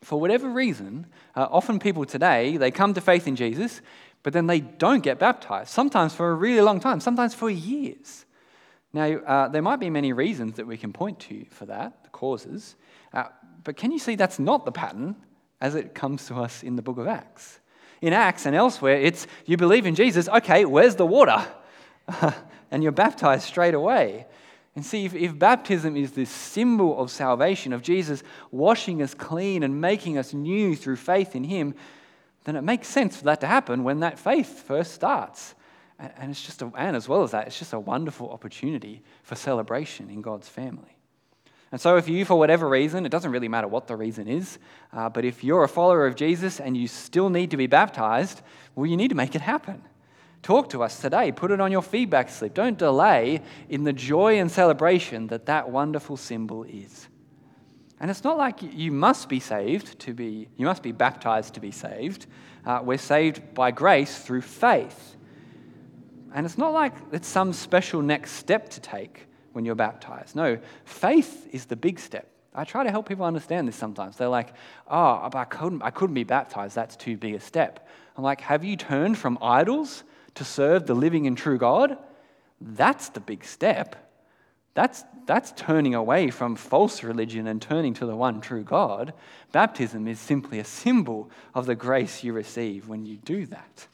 For 0.03 0.21
whatever 0.21 0.49
reason, 0.49 1.07
uh, 1.35 1.49
often 1.51 1.79
people 1.79 2.05
today, 2.05 2.57
they 2.57 2.71
come 2.71 2.95
to 2.95 3.01
faith 3.01 3.27
in 3.27 3.37
Jesus, 3.37 3.81
but 4.23 4.33
then 4.33 4.47
they 4.47 4.61
don't 4.61 5.03
get 5.03 5.19
baptized, 5.19 5.71
sometimes 5.71 6.15
for 6.15 6.31
a 6.31 6.35
really 6.35 6.61
long 6.61 6.81
time, 6.81 7.01
sometimes 7.01 7.35
for 7.35 7.51
years. 7.51 8.25
Now, 8.93 9.05
uh, 9.05 9.49
there 9.49 9.63
might 9.63 9.81
be 9.81 9.91
many 9.91 10.13
reasons 10.13 10.57
that 10.57 10.67
we 10.67 10.77
can 10.77 10.93
point 10.93 11.21
to 11.21 11.45
for 11.51 11.67
that, 11.67 12.03
the 12.05 12.11
causes, 12.11 12.77
uh, 13.13 13.25
but 13.63 13.77
can 13.77 13.93
you 13.93 13.99
see 13.99 14.17
that's 14.17 14.39
not 14.39 14.65
the 14.65 14.73
pattern 14.73 15.17
as 15.61 15.75
it 15.75 15.95
comes 15.95 16.27
to 16.27 16.37
us 16.37 16.63
in 16.63 16.77
the 16.77 16.83
book 16.83 16.99
of 16.99 17.07
Acts? 17.07 17.61
In 18.01 18.13
Acts 18.13 18.47
and 18.47 18.57
elsewhere, 18.57 18.97
it's 18.97 19.27
you 19.47 19.57
believe 19.57 19.87
in 19.87 19.95
Jesus, 19.95 20.29
okay, 20.29 20.65
where's 20.65 20.97
the 20.97 21.07
water? 21.07 21.47
and 22.71 22.83
you're 22.83 22.93
baptized 22.93 23.45
straight 23.45 23.75
away. 23.75 24.27
And 24.77 24.87
see, 24.87 25.05
if, 25.05 25.15
if, 25.15 25.39
baptism 25.39 25.97
is 25.97 26.13
this 26.13 26.31
symbol 26.31 26.99
of 27.01 27.11
salvation, 27.11 27.73
of 27.73 27.83
Jesus 27.83 28.23
washing 28.51 29.03
us 29.03 29.15
clean 29.15 29.63
and 29.63 29.81
making 29.81 30.17
us 30.17 30.33
new 30.33 30.77
through 30.77 30.97
faith 30.97 31.35
in 31.35 31.45
Him, 31.45 31.75
then 32.45 32.57
it 32.57 32.63
makes 32.63 32.89
sense 32.89 33.17
for 33.17 33.25
that 33.25 33.41
to 33.41 33.47
happen 33.47 33.85
when 33.85 34.01
that 34.01 34.19
faith 34.19 34.63
first 34.63 34.93
starts. 34.93 35.55
And, 35.99 36.13
and 36.17 36.31
it's 36.31 36.43
just, 36.43 36.63
a, 36.63 36.71
and 36.77 36.97
as 36.97 37.09
well 37.09 37.23
as 37.23 37.33
that, 37.33 37.49
it's 37.49 37.59
just 37.59 37.73
a 37.73 37.81
wonderful 37.81 38.31
opportunity 38.31 39.03
for 39.25 39.35
celebration 39.35 40.09
in 40.09 40.23
God's 40.23 40.49
family. 40.49 40.97
And 41.73 41.81
so, 41.81 41.97
if 41.97 42.09
you, 42.09 42.25
for 42.25 42.37
whatever 42.37 42.69
reason, 42.69 43.07
it 43.07 43.11
doesn't 43.11 43.31
really 43.31 43.49
matter 43.49 43.69
what 43.69 43.87
the 43.87 43.95
reason 43.95 44.27
is, 44.27 44.59
uh, 44.93 45.09
but 45.09 45.25
if 45.25 45.45
you're 45.45 45.63
a 45.63 45.69
follower 45.69 46.07
of 46.07 46.17
Jesus 46.17 46.59
and 46.59 46.77
you 46.77 46.89
still 46.89 47.31
need 47.31 47.53
to 47.53 47.57
be 47.57 47.69
baptized, 47.69 48.43
well, 48.75 48.87
you 48.87 48.97
need 48.97 49.09
to 49.09 49.15
make 49.15 49.37
it 49.37 49.41
happen. 49.41 49.83
Talk 50.43 50.71
to 50.71 50.83
us 50.83 51.01
today. 51.01 51.31
Put 51.31 51.51
it 51.51 51.61
on 51.61 51.71
your 51.71 51.83
feedback 51.83 52.29
slip. 52.31 52.55
Don't 52.55 52.79
delay 52.79 53.43
in 53.69 53.85
the 53.85 53.93
joy 53.93 54.39
and 54.39 54.51
celebration 54.51 55.29
that 55.29 55.47
that 55.47 55.71
wonderful 55.71 56.17
symbol 56.17 56.65
is. 56.65 57.09
And 58.01 58.11
it's 58.11 58.25
not 58.25 58.39
like 58.39 58.63
you 58.63 58.91
must 58.91 59.29
be 59.29 59.39
saved 59.39 59.99
to 60.01 60.15
be, 60.15 60.49
you 60.57 60.65
must 60.65 60.83
be 60.83 60.93
baptized 60.93 61.55
to 61.55 61.61
be 61.61 61.71
saved. 61.71 62.27
Uh, 62.65 62.81
we're 62.83 62.99
saved 62.99 63.55
by 63.55 63.71
grace 63.71 64.19
through 64.21 64.41
faith. 64.41 65.17
And 66.35 66.47
it's 66.47 66.57
not 66.57 66.73
like 66.73 66.95
it's 67.13 67.29
some 67.29 67.53
special 67.53 68.01
next 68.01 68.33
step 68.33 68.71
to 68.71 68.81
take 68.81 69.27
when 69.53 69.65
you're 69.65 69.75
baptized. 69.75 70.37
No, 70.37 70.59
faith 70.85 71.49
is 71.53 71.67
the 71.67 71.77
big 71.77 71.99
step. 71.99 72.27
I 72.55 72.65
try 72.65 72.83
to 72.83 72.91
help 72.91 73.09
people 73.09 73.25
understand 73.25 73.69
this 73.69 73.77
sometimes. 73.77 74.17
They're 74.17 74.29
like, 74.29 74.53
oh, 74.89 75.31
I 75.33 75.45
couldn't, 75.45 75.83
I 75.83 75.91
couldn't 75.91 76.15
be 76.15 76.25
baptized. 76.25 76.75
That's 76.75 76.97
too 76.97 77.17
big 77.17 77.35
a 77.35 77.41
step. 77.41 77.89
I'm 78.17 78.25
like, 78.25 78.41
have 78.41 78.65
you 78.65 78.77
turned 78.77 79.19
from 79.19 79.39
idols 79.41 80.03
to 80.35 80.45
serve 80.45 80.87
the 80.87 80.95
living 80.95 81.27
and 81.27 81.39
true 81.39 81.59
God? 81.59 81.97
That's 82.61 83.09
the 83.11 83.21
big 83.21 83.45
step. 83.45 83.97
That's, 84.75 85.05
that's 85.27 85.53
turning 85.53 85.95
away 85.95 86.31
from 86.31 86.57
false 86.57 87.03
religion 87.03 87.47
and 87.47 87.61
turning 87.61 87.95
to 87.95 88.07
the 88.07 88.17
one 88.17 88.41
true 88.41 88.63
God. 88.63 89.15
Baptism 89.53 90.07
is 90.09 90.19
simply 90.19 90.59
a 90.59 90.65
symbol 90.65 91.31
of 91.55 91.67
the 91.67 91.75
grace 91.75 92.23
you 92.23 92.33
receive 92.33 92.89
when 92.89 93.07
you 93.07 93.17
do 93.17 93.47
that. 93.47 93.87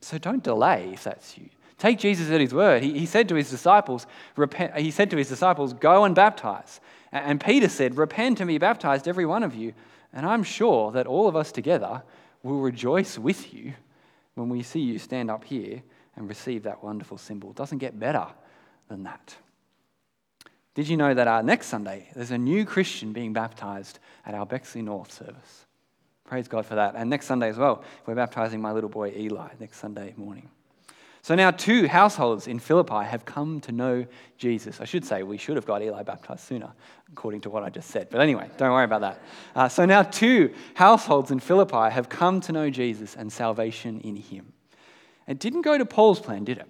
So 0.00 0.18
don't 0.18 0.42
delay 0.42 0.90
if 0.92 1.04
that's 1.04 1.38
you. 1.38 1.48
Take 1.82 1.98
Jesus 1.98 2.30
at 2.30 2.40
his 2.40 2.54
word. 2.54 2.84
He, 2.84 2.96
he 2.96 3.06
said 3.06 3.28
to 3.30 3.34
his 3.34 3.50
disciples, 3.50 4.06
repent, 4.36 4.76
he 4.76 4.92
said 4.92 5.10
to 5.10 5.16
his 5.16 5.28
disciples, 5.28 5.72
go 5.72 6.04
and 6.04 6.14
baptize. 6.14 6.80
And 7.10 7.40
Peter 7.40 7.68
said, 7.68 7.96
repent 7.96 8.38
and 8.38 8.46
be 8.46 8.56
baptized, 8.56 9.08
every 9.08 9.26
one 9.26 9.42
of 9.42 9.56
you. 9.56 9.74
And 10.12 10.24
I'm 10.24 10.44
sure 10.44 10.92
that 10.92 11.08
all 11.08 11.26
of 11.26 11.34
us 11.34 11.50
together 11.50 12.04
will 12.44 12.60
rejoice 12.60 13.18
with 13.18 13.52
you 13.52 13.72
when 14.36 14.48
we 14.48 14.62
see 14.62 14.78
you 14.78 15.00
stand 15.00 15.28
up 15.28 15.42
here 15.42 15.82
and 16.14 16.28
receive 16.28 16.62
that 16.62 16.84
wonderful 16.84 17.18
symbol. 17.18 17.50
It 17.50 17.56
doesn't 17.56 17.78
get 17.78 17.98
better 17.98 18.28
than 18.86 19.02
that. 19.02 19.34
Did 20.76 20.86
you 20.86 20.96
know 20.96 21.14
that 21.14 21.26
our 21.26 21.42
next 21.42 21.66
Sunday 21.66 22.10
there's 22.14 22.30
a 22.30 22.38
new 22.38 22.64
Christian 22.64 23.12
being 23.12 23.32
baptized 23.32 23.98
at 24.24 24.34
our 24.34 24.46
Bexley 24.46 24.82
North 24.82 25.10
service? 25.10 25.66
Praise 26.26 26.46
God 26.46 26.64
for 26.64 26.76
that. 26.76 26.94
And 26.94 27.10
next 27.10 27.26
Sunday 27.26 27.48
as 27.48 27.56
well, 27.56 27.82
we're 28.06 28.14
baptizing 28.14 28.60
my 28.62 28.70
little 28.70 28.88
boy 28.88 29.12
Eli 29.16 29.48
next 29.58 29.78
Sunday 29.78 30.14
morning. 30.16 30.48
So 31.22 31.36
now 31.36 31.52
two 31.52 31.86
households 31.86 32.48
in 32.48 32.58
Philippi 32.58 33.04
have 33.04 33.24
come 33.24 33.60
to 33.60 33.72
know 33.72 34.04
Jesus. 34.38 34.80
I 34.80 34.84
should 34.84 35.04
say 35.04 35.22
we 35.22 35.38
should 35.38 35.54
have 35.54 35.64
got 35.64 35.80
Eli 35.80 36.02
baptized 36.02 36.40
sooner, 36.40 36.72
according 37.12 37.42
to 37.42 37.50
what 37.50 37.62
I 37.62 37.70
just 37.70 37.90
said. 37.90 38.08
But 38.10 38.20
anyway, 38.20 38.50
don't 38.56 38.72
worry 38.72 38.84
about 38.84 39.02
that. 39.02 39.22
Uh, 39.54 39.68
so 39.68 39.84
now 39.84 40.02
two 40.02 40.52
households 40.74 41.30
in 41.30 41.38
Philippi 41.38 41.90
have 41.90 42.08
come 42.08 42.40
to 42.42 42.52
know 42.52 42.70
Jesus 42.70 43.14
and 43.14 43.32
salvation 43.32 44.00
in 44.00 44.16
him. 44.16 44.52
It 45.28 45.38
didn't 45.38 45.62
go 45.62 45.78
to 45.78 45.86
Paul's 45.86 46.18
plan, 46.18 46.42
did 46.42 46.58
it? 46.58 46.66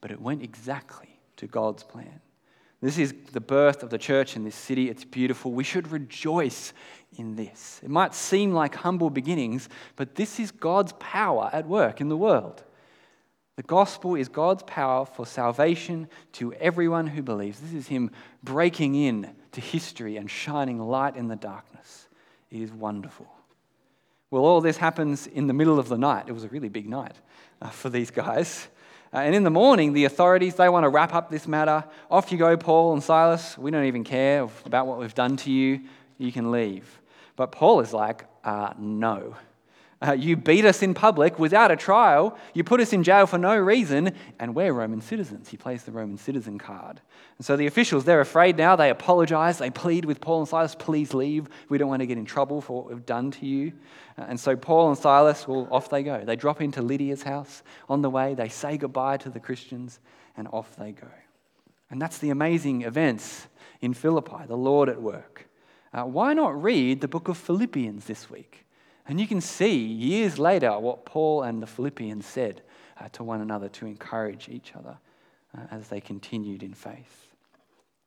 But 0.00 0.12
it 0.12 0.20
went 0.20 0.42
exactly 0.42 1.20
to 1.36 1.46
God's 1.46 1.84
plan. 1.84 2.20
This 2.80 2.96
is 2.96 3.12
the 3.32 3.40
birth 3.40 3.82
of 3.82 3.90
the 3.90 3.98
church 3.98 4.34
in 4.34 4.44
this 4.44 4.54
city. 4.54 4.88
It's 4.88 5.04
beautiful. 5.04 5.52
We 5.52 5.64
should 5.64 5.90
rejoice 5.90 6.72
in 7.18 7.36
this. 7.36 7.80
It 7.82 7.90
might 7.90 8.14
seem 8.14 8.52
like 8.52 8.76
humble 8.76 9.10
beginnings, 9.10 9.68
but 9.96 10.14
this 10.14 10.40
is 10.40 10.52
God's 10.52 10.94
power 11.00 11.50
at 11.52 11.66
work 11.66 12.00
in 12.00 12.08
the 12.08 12.16
world. 12.16 12.64
The 13.58 13.64
gospel 13.64 14.14
is 14.14 14.28
God's 14.28 14.62
power 14.62 15.04
for 15.04 15.26
salvation 15.26 16.08
to 16.34 16.52
everyone 16.52 17.08
who 17.08 17.24
believes. 17.24 17.58
This 17.58 17.72
is 17.72 17.88
Him 17.88 18.12
breaking 18.40 18.94
in 18.94 19.34
to 19.50 19.60
history 19.60 20.16
and 20.16 20.30
shining 20.30 20.78
light 20.78 21.16
in 21.16 21.26
the 21.26 21.34
darkness. 21.34 22.06
It 22.52 22.60
is 22.62 22.70
wonderful. 22.70 23.26
Well, 24.30 24.44
all 24.44 24.60
this 24.60 24.76
happens 24.76 25.26
in 25.26 25.48
the 25.48 25.54
middle 25.54 25.80
of 25.80 25.88
the 25.88 25.98
night. 25.98 26.26
It 26.28 26.34
was 26.34 26.44
a 26.44 26.48
really 26.50 26.68
big 26.68 26.88
night 26.88 27.16
uh, 27.60 27.70
for 27.70 27.90
these 27.90 28.12
guys. 28.12 28.68
Uh, 29.12 29.16
and 29.16 29.34
in 29.34 29.42
the 29.42 29.50
morning, 29.50 29.92
the 29.92 30.04
authorities, 30.04 30.54
they 30.54 30.68
want 30.68 30.84
to 30.84 30.88
wrap 30.88 31.12
up 31.12 31.28
this 31.28 31.48
matter. 31.48 31.82
Off 32.12 32.30
you 32.30 32.38
go, 32.38 32.56
Paul 32.56 32.92
and 32.92 33.02
Silas. 33.02 33.58
We 33.58 33.72
don't 33.72 33.86
even 33.86 34.04
care 34.04 34.46
about 34.66 34.86
what 34.86 35.00
we've 35.00 35.16
done 35.16 35.36
to 35.38 35.50
you. 35.50 35.80
You 36.16 36.30
can 36.30 36.52
leave. 36.52 37.00
But 37.34 37.50
Paul 37.50 37.80
is 37.80 37.92
like, 37.92 38.24
uh, 38.44 38.74
no. 38.78 39.34
Uh, 40.00 40.12
you 40.12 40.36
beat 40.36 40.64
us 40.64 40.80
in 40.80 40.94
public 40.94 41.40
without 41.40 41.72
a 41.72 41.76
trial. 41.76 42.38
You 42.54 42.62
put 42.62 42.80
us 42.80 42.92
in 42.92 43.02
jail 43.02 43.26
for 43.26 43.36
no 43.36 43.56
reason, 43.56 44.12
and 44.38 44.54
we're 44.54 44.72
Roman 44.72 45.00
citizens. 45.00 45.48
He 45.48 45.56
plays 45.56 45.82
the 45.82 45.90
Roman 45.90 46.18
citizen 46.18 46.56
card. 46.56 47.00
And 47.36 47.44
so 47.44 47.56
the 47.56 47.66
officials, 47.66 48.04
they're 48.04 48.20
afraid 48.20 48.56
now. 48.56 48.76
They 48.76 48.90
apologize. 48.90 49.58
They 49.58 49.70
plead 49.70 50.04
with 50.04 50.20
Paul 50.20 50.40
and 50.40 50.48
Silas, 50.48 50.76
please 50.76 51.14
leave. 51.14 51.48
We 51.68 51.78
don't 51.78 51.88
want 51.88 52.00
to 52.00 52.06
get 52.06 52.16
in 52.16 52.24
trouble 52.24 52.60
for 52.60 52.80
what 52.80 52.90
we've 52.92 53.04
done 53.04 53.32
to 53.32 53.46
you. 53.46 53.72
Uh, 54.16 54.26
and 54.28 54.38
so 54.38 54.54
Paul 54.54 54.90
and 54.90 54.98
Silas, 54.98 55.48
well, 55.48 55.66
off 55.70 55.90
they 55.90 56.04
go. 56.04 56.24
They 56.24 56.36
drop 56.36 56.60
into 56.60 56.80
Lydia's 56.80 57.24
house. 57.24 57.64
On 57.88 58.00
the 58.00 58.10
way, 58.10 58.34
they 58.34 58.48
say 58.48 58.76
goodbye 58.76 59.16
to 59.18 59.30
the 59.30 59.40
Christians, 59.40 59.98
and 60.36 60.46
off 60.52 60.76
they 60.76 60.92
go. 60.92 61.08
And 61.90 62.00
that's 62.00 62.18
the 62.18 62.30
amazing 62.30 62.82
events 62.82 63.48
in 63.80 63.94
Philippi, 63.94 64.46
the 64.46 64.56
Lord 64.56 64.88
at 64.88 65.02
work. 65.02 65.48
Uh, 65.92 66.04
why 66.04 66.34
not 66.34 66.62
read 66.62 67.00
the 67.00 67.08
book 67.08 67.26
of 67.26 67.36
Philippians 67.36 68.04
this 68.04 68.30
week? 68.30 68.64
And 69.08 69.18
you 69.18 69.26
can 69.26 69.40
see 69.40 69.74
years 69.74 70.38
later 70.38 70.78
what 70.78 71.06
Paul 71.06 71.42
and 71.42 71.62
the 71.62 71.66
Philippians 71.66 72.26
said 72.26 72.62
uh, 73.00 73.08
to 73.12 73.24
one 73.24 73.40
another 73.40 73.68
to 73.70 73.86
encourage 73.86 74.48
each 74.48 74.74
other 74.76 74.98
uh, 75.56 75.62
as 75.70 75.88
they 75.88 76.00
continued 76.00 76.62
in 76.62 76.74
faith. 76.74 77.28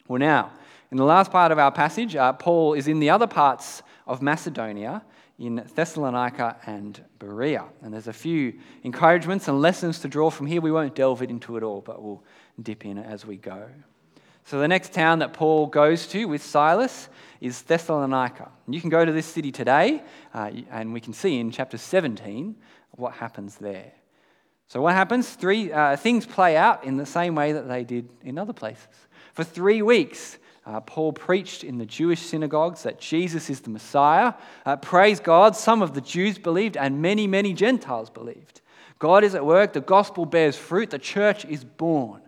Well, 0.08 0.20
now, 0.20 0.52
in 0.92 0.98
the 0.98 1.04
last 1.04 1.32
part 1.32 1.52
of 1.52 1.58
our 1.58 1.72
passage, 1.72 2.16
uh, 2.16 2.34
Paul 2.34 2.74
is 2.74 2.88
in 2.88 3.00
the 3.00 3.10
other 3.10 3.28
parts 3.28 3.82
of 4.06 4.22
Macedonia, 4.22 5.04
in 5.40 5.64
Thessalonica 5.74 6.58
and 6.68 7.04
Berea. 7.18 7.66
And 7.82 7.94
there's 7.94 8.08
a 8.08 8.14
few 8.14 8.54
encouragements 8.84 9.48
and 9.48 9.60
lessons 9.60 10.00
to 10.00 10.08
draw 10.08 10.30
from 10.30 10.46
here. 10.46 10.62
We 10.62 10.72
won't 10.72 10.94
delve 10.94 11.24
into 11.24 11.58
it 11.58 11.64
all, 11.64 11.82
but 11.82 12.02
we'll 12.04 12.24
dip 12.62 12.86
in 12.86 13.00
as 13.00 13.26
we 13.26 13.38
go. 13.38 13.68
So, 14.44 14.60
the 14.60 14.68
next 14.68 14.94
town 14.94 15.20
that 15.20 15.34
Paul 15.34 15.68
goes 15.68 16.06
to 16.08 16.26
with 16.26 16.44
Silas 16.44 17.10
is 17.42 17.64
Thessalonica. 17.64 18.50
You 18.68 18.80
can 18.80 18.92
go 18.92 19.04
to 19.04 19.12
this 19.12 19.26
city 19.26 19.52
today, 19.52 20.04
uh, 20.34 20.52
and 20.70 20.94
we 20.94 21.02
can 21.02 21.12
see 21.12 21.40
in 21.40 21.52
chapter 21.52 21.78
17 21.78 22.56
what 22.92 23.14
happens 23.14 23.56
there. 23.56 23.92
So, 24.68 24.82
what 24.82 24.94
happens? 24.94 25.28
Three 25.30 25.72
uh, 25.74 25.98
things 25.98 26.26
play 26.26 26.56
out 26.56 26.86
in 26.86 26.96
the 26.96 27.06
same 27.06 27.36
way 27.36 27.52
that 27.52 27.68
they 27.68 27.84
did 27.84 28.08
in 28.24 28.38
other 28.38 28.54
places. 28.54 28.88
For 29.34 29.44
three 29.44 29.82
weeks, 29.82 30.38
uh, 30.66 30.80
Paul 30.82 31.12
preached 31.12 31.64
in 31.64 31.80
the 31.80 31.86
Jewish 31.86 32.22
synagogues 32.22 32.84
that 32.84 33.00
Jesus 33.00 33.50
is 33.50 33.62
the 33.62 33.72
Messiah. 33.72 34.34
Uh, 34.66 34.78
praise 34.78 35.20
God, 35.20 35.56
some 35.56 35.82
of 35.82 35.94
the 35.94 36.02
Jews 36.02 36.38
believed, 36.38 36.78
and 36.78 37.02
many, 37.02 37.26
many 37.28 37.54
Gentiles 37.54 38.10
believed. 38.10 38.62
God 39.00 39.24
is 39.24 39.34
at 39.34 39.44
work, 39.44 39.74
the 39.74 39.82
gospel 39.82 40.28
bears 40.28 40.56
fruit, 40.56 40.92
the 40.92 41.00
church 41.00 41.44
is 41.46 41.64
born. 41.64 42.22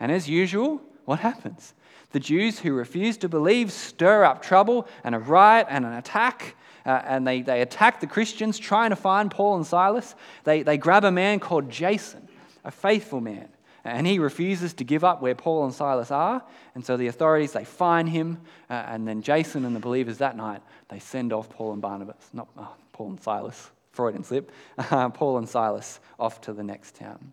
And 0.00 0.10
as 0.10 0.28
usual, 0.28 0.80
what 1.04 1.18
happens? 1.18 1.74
The 2.12 2.20
Jews 2.20 2.58
who 2.58 2.72
refuse 2.72 3.16
to 3.18 3.28
believe 3.28 3.70
stir 3.70 4.24
up 4.24 4.42
trouble 4.42 4.88
and 5.04 5.14
a 5.14 5.18
riot 5.18 5.66
and 5.68 5.84
an 5.84 5.92
attack. 5.92 6.56
Uh, 6.86 7.02
and 7.04 7.26
they, 7.26 7.42
they 7.42 7.60
attack 7.60 8.00
the 8.00 8.06
Christians 8.06 8.58
trying 8.58 8.90
to 8.90 8.96
find 8.96 9.30
Paul 9.30 9.56
and 9.56 9.66
Silas. 9.66 10.14
They, 10.44 10.62
they 10.62 10.78
grab 10.78 11.04
a 11.04 11.10
man 11.10 11.38
called 11.38 11.68
Jason, 11.70 12.26
a 12.64 12.70
faithful 12.70 13.20
man. 13.20 13.48
And 13.84 14.06
he 14.06 14.18
refuses 14.18 14.74
to 14.74 14.84
give 14.84 15.04
up 15.04 15.22
where 15.22 15.34
Paul 15.34 15.64
and 15.64 15.74
Silas 15.74 16.10
are. 16.10 16.42
And 16.74 16.84
so 16.84 16.96
the 16.96 17.06
authorities, 17.06 17.52
they 17.52 17.64
fine 17.64 18.06
him. 18.06 18.40
Uh, 18.68 18.84
and 18.86 19.06
then 19.06 19.22
Jason 19.22 19.64
and 19.64 19.76
the 19.76 19.80
believers 19.80 20.18
that 20.18 20.36
night, 20.36 20.62
they 20.88 20.98
send 20.98 21.32
off 21.32 21.50
Paul 21.50 21.74
and 21.74 21.82
Barnabas. 21.82 22.30
Not 22.32 22.48
oh, 22.56 22.74
Paul 22.92 23.10
and 23.10 23.20
Silas, 23.20 23.70
Freudian 23.92 24.24
slip. 24.24 24.50
Uh, 24.76 25.08
Paul 25.10 25.38
and 25.38 25.48
Silas 25.48 26.00
off 26.18 26.40
to 26.42 26.52
the 26.52 26.64
next 26.64 26.96
town. 26.96 27.32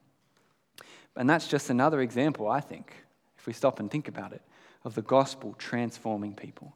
And 1.16 1.30
that's 1.30 1.48
just 1.48 1.70
another 1.70 2.02
example, 2.02 2.50
I 2.50 2.60
think, 2.60 2.94
if 3.38 3.48
we 3.48 3.54
stop 3.54 3.80
and 3.80 3.90
think 3.90 4.08
about 4.08 4.34
it, 4.34 4.42
of 4.86 4.96
the 4.96 5.02
gospel 5.02 5.56
transforming 5.58 6.34
people. 6.34 6.74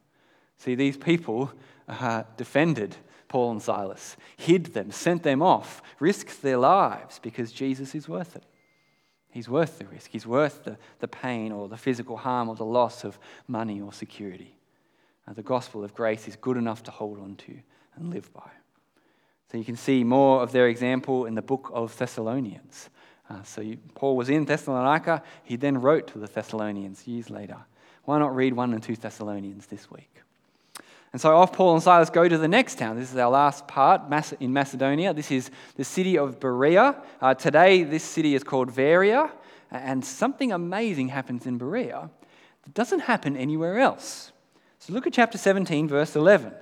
See, 0.58 0.76
these 0.76 0.98
people 0.98 1.54
uh, 1.88 2.24
defended 2.36 2.98
Paul 3.30 3.52
and 3.52 3.62
Silas, 3.62 4.17
hid 4.36 4.74
them, 4.74 4.91
sent 4.91 5.24
them 5.24 5.41
off, 5.41 5.82
risked 6.00 6.41
their 6.41 6.58
lives 6.58 7.19
because 7.19 7.52
Jesus 7.52 7.95
is 7.95 8.10
worth 8.10 8.36
it. 8.36 8.43
He's 9.30 9.48
worth 9.48 9.78
the 9.78 9.86
risk. 9.86 10.10
He's 10.10 10.26
worth 10.26 10.63
the, 10.63 10.78
the 11.00 11.08
pain 11.08 11.52
or 11.52 11.69
the 11.69 11.78
physical 11.78 12.17
harm 12.17 12.50
or 12.50 12.56
the 12.56 12.65
loss 12.65 13.04
of 13.04 13.19
money 13.48 13.80
or 13.80 13.93
security. 13.93 14.58
Uh, 15.28 15.34
the 15.34 15.43
gospel 15.43 15.84
of 15.84 15.93
grace 15.93 16.28
is 16.28 16.36
good 16.36 16.58
enough 16.58 16.82
to 16.84 16.91
hold 16.91 17.19
on 17.19 17.36
to 17.36 17.60
and 17.95 18.10
live 18.10 18.34
by. 18.34 18.50
So 19.52 19.58
you 19.58 19.63
can 19.63 19.78
see 19.78 20.04
more 20.04 20.41
of 20.41 20.52
their 20.52 20.67
example 20.67 21.26
in 21.26 21.36
the 21.36 21.41
book 21.43 21.69
of 21.74 21.95
Thessalonians. 21.98 22.89
Uh, 23.30 23.43
so 23.43 23.62
you, 23.62 23.78
Paul 23.93 24.15
was 24.15 24.30
in 24.30 24.45
Thessalonica. 24.45 25.22
He 25.43 25.56
then 25.56 25.80
wrote 25.80 26.08
to 26.08 26.17
the 26.17 26.28
Thessalonians 26.28 27.08
years 27.08 27.30
later. 27.30 27.58
Why 28.05 28.19
not 28.19 28.35
read 28.35 28.53
1 28.53 28.73
and 28.73 28.81
2 28.81 28.95
Thessalonians 28.95 29.67
this 29.67 29.89
week? 29.91 30.09
And 31.12 31.21
so 31.21 31.35
off 31.35 31.53
Paul 31.53 31.73
and 31.73 31.83
Silas 31.83 32.09
go 32.09 32.27
to 32.27 32.38
the 32.38 32.47
next 32.47 32.77
town. 32.77 32.97
This 32.97 33.12
is 33.12 33.17
our 33.17 33.31
last 33.31 33.67
part 33.67 34.01
in 34.39 34.53
Macedonia. 34.53 35.13
This 35.13 35.31
is 35.31 35.49
the 35.75 35.83
city 35.83 36.17
of 36.17 36.39
Berea. 36.39 36.95
Uh, 37.19 37.33
today, 37.33 37.83
this 37.83 38.03
city 38.03 38.35
is 38.35 38.43
called 38.43 38.69
Varia. 38.69 39.31
And 39.71 40.03
something 40.05 40.51
amazing 40.51 41.09
happens 41.09 41.45
in 41.45 41.57
Berea 41.57 42.09
that 42.63 42.73
doesn't 42.73 43.01
happen 43.01 43.35
anywhere 43.35 43.79
else. 43.79 44.31
So 44.79 44.93
look 44.93 45.07
at 45.07 45.13
chapter 45.13 45.38
17, 45.38 45.88
verse 45.88 46.15
11. 46.15 46.53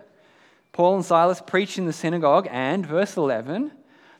Paul 0.72 0.98
and 0.98 1.06
Silas 1.06 1.42
preach 1.42 1.78
in 1.78 1.86
the 1.86 1.94
synagogue, 1.94 2.48
and 2.52 2.86
verse 2.86 3.18
11, 3.18 3.72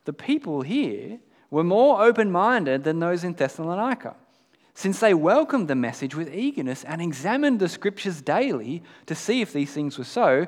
the 0.06 0.14
people 0.14 0.62
here 0.62 1.20
were 1.52 1.64
more 1.64 2.02
open 2.02 2.32
minded 2.32 2.84
than 2.84 3.00
those 3.00 3.24
in 3.24 3.34
Thessalonica, 3.34 4.16
since 4.78 5.00
they 5.00 5.16
welcomed 5.16 5.68
the 5.68 5.74
message 5.74 6.14
with 6.14 6.32
eagerness 6.32 6.84
and 6.84 7.02
examined 7.02 7.60
the 7.60 7.68
scriptures 7.68 8.22
daily 8.22 8.84
to 9.08 9.16
see 9.16 9.42
if 9.42 9.52
these 9.52 9.72
things 9.72 9.98
were 9.98 10.04
so. 10.04 10.46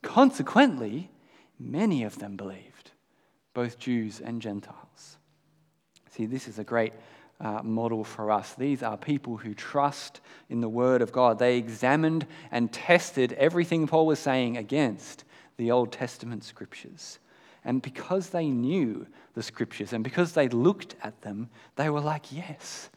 Consequently, 0.00 1.10
many 1.60 2.02
of 2.02 2.18
them 2.18 2.34
believed, 2.34 2.92
both 3.52 3.78
Jews 3.78 4.22
and 4.22 4.40
Gentiles. 4.40 5.18
See, 6.12 6.24
this 6.24 6.48
is 6.48 6.58
a 6.58 6.64
great 6.64 6.94
uh, 7.42 7.60
model 7.62 8.04
for 8.04 8.30
us. 8.30 8.54
These 8.54 8.82
are 8.82 8.96
people 8.96 9.36
who 9.36 9.52
trust 9.52 10.22
in 10.48 10.62
the 10.62 10.68
Word 10.70 11.02
of 11.02 11.12
God. 11.12 11.38
They 11.38 11.58
examined 11.58 12.26
and 12.50 12.72
tested 12.72 13.34
everything 13.34 13.86
Paul 13.86 14.06
was 14.06 14.18
saying 14.18 14.56
against 14.56 15.24
the 15.58 15.72
Old 15.72 15.92
Testament 15.92 16.42
scriptures. 16.42 17.18
And 17.66 17.82
because 17.82 18.30
they 18.30 18.48
knew 18.48 19.06
the 19.34 19.42
scriptures 19.42 19.92
and 19.92 20.02
because 20.02 20.32
they 20.32 20.48
looked 20.48 20.96
at 21.02 21.20
them, 21.20 21.50
they 21.76 21.90
were 21.90 22.00
like, 22.00 22.32
yes, 22.32 22.88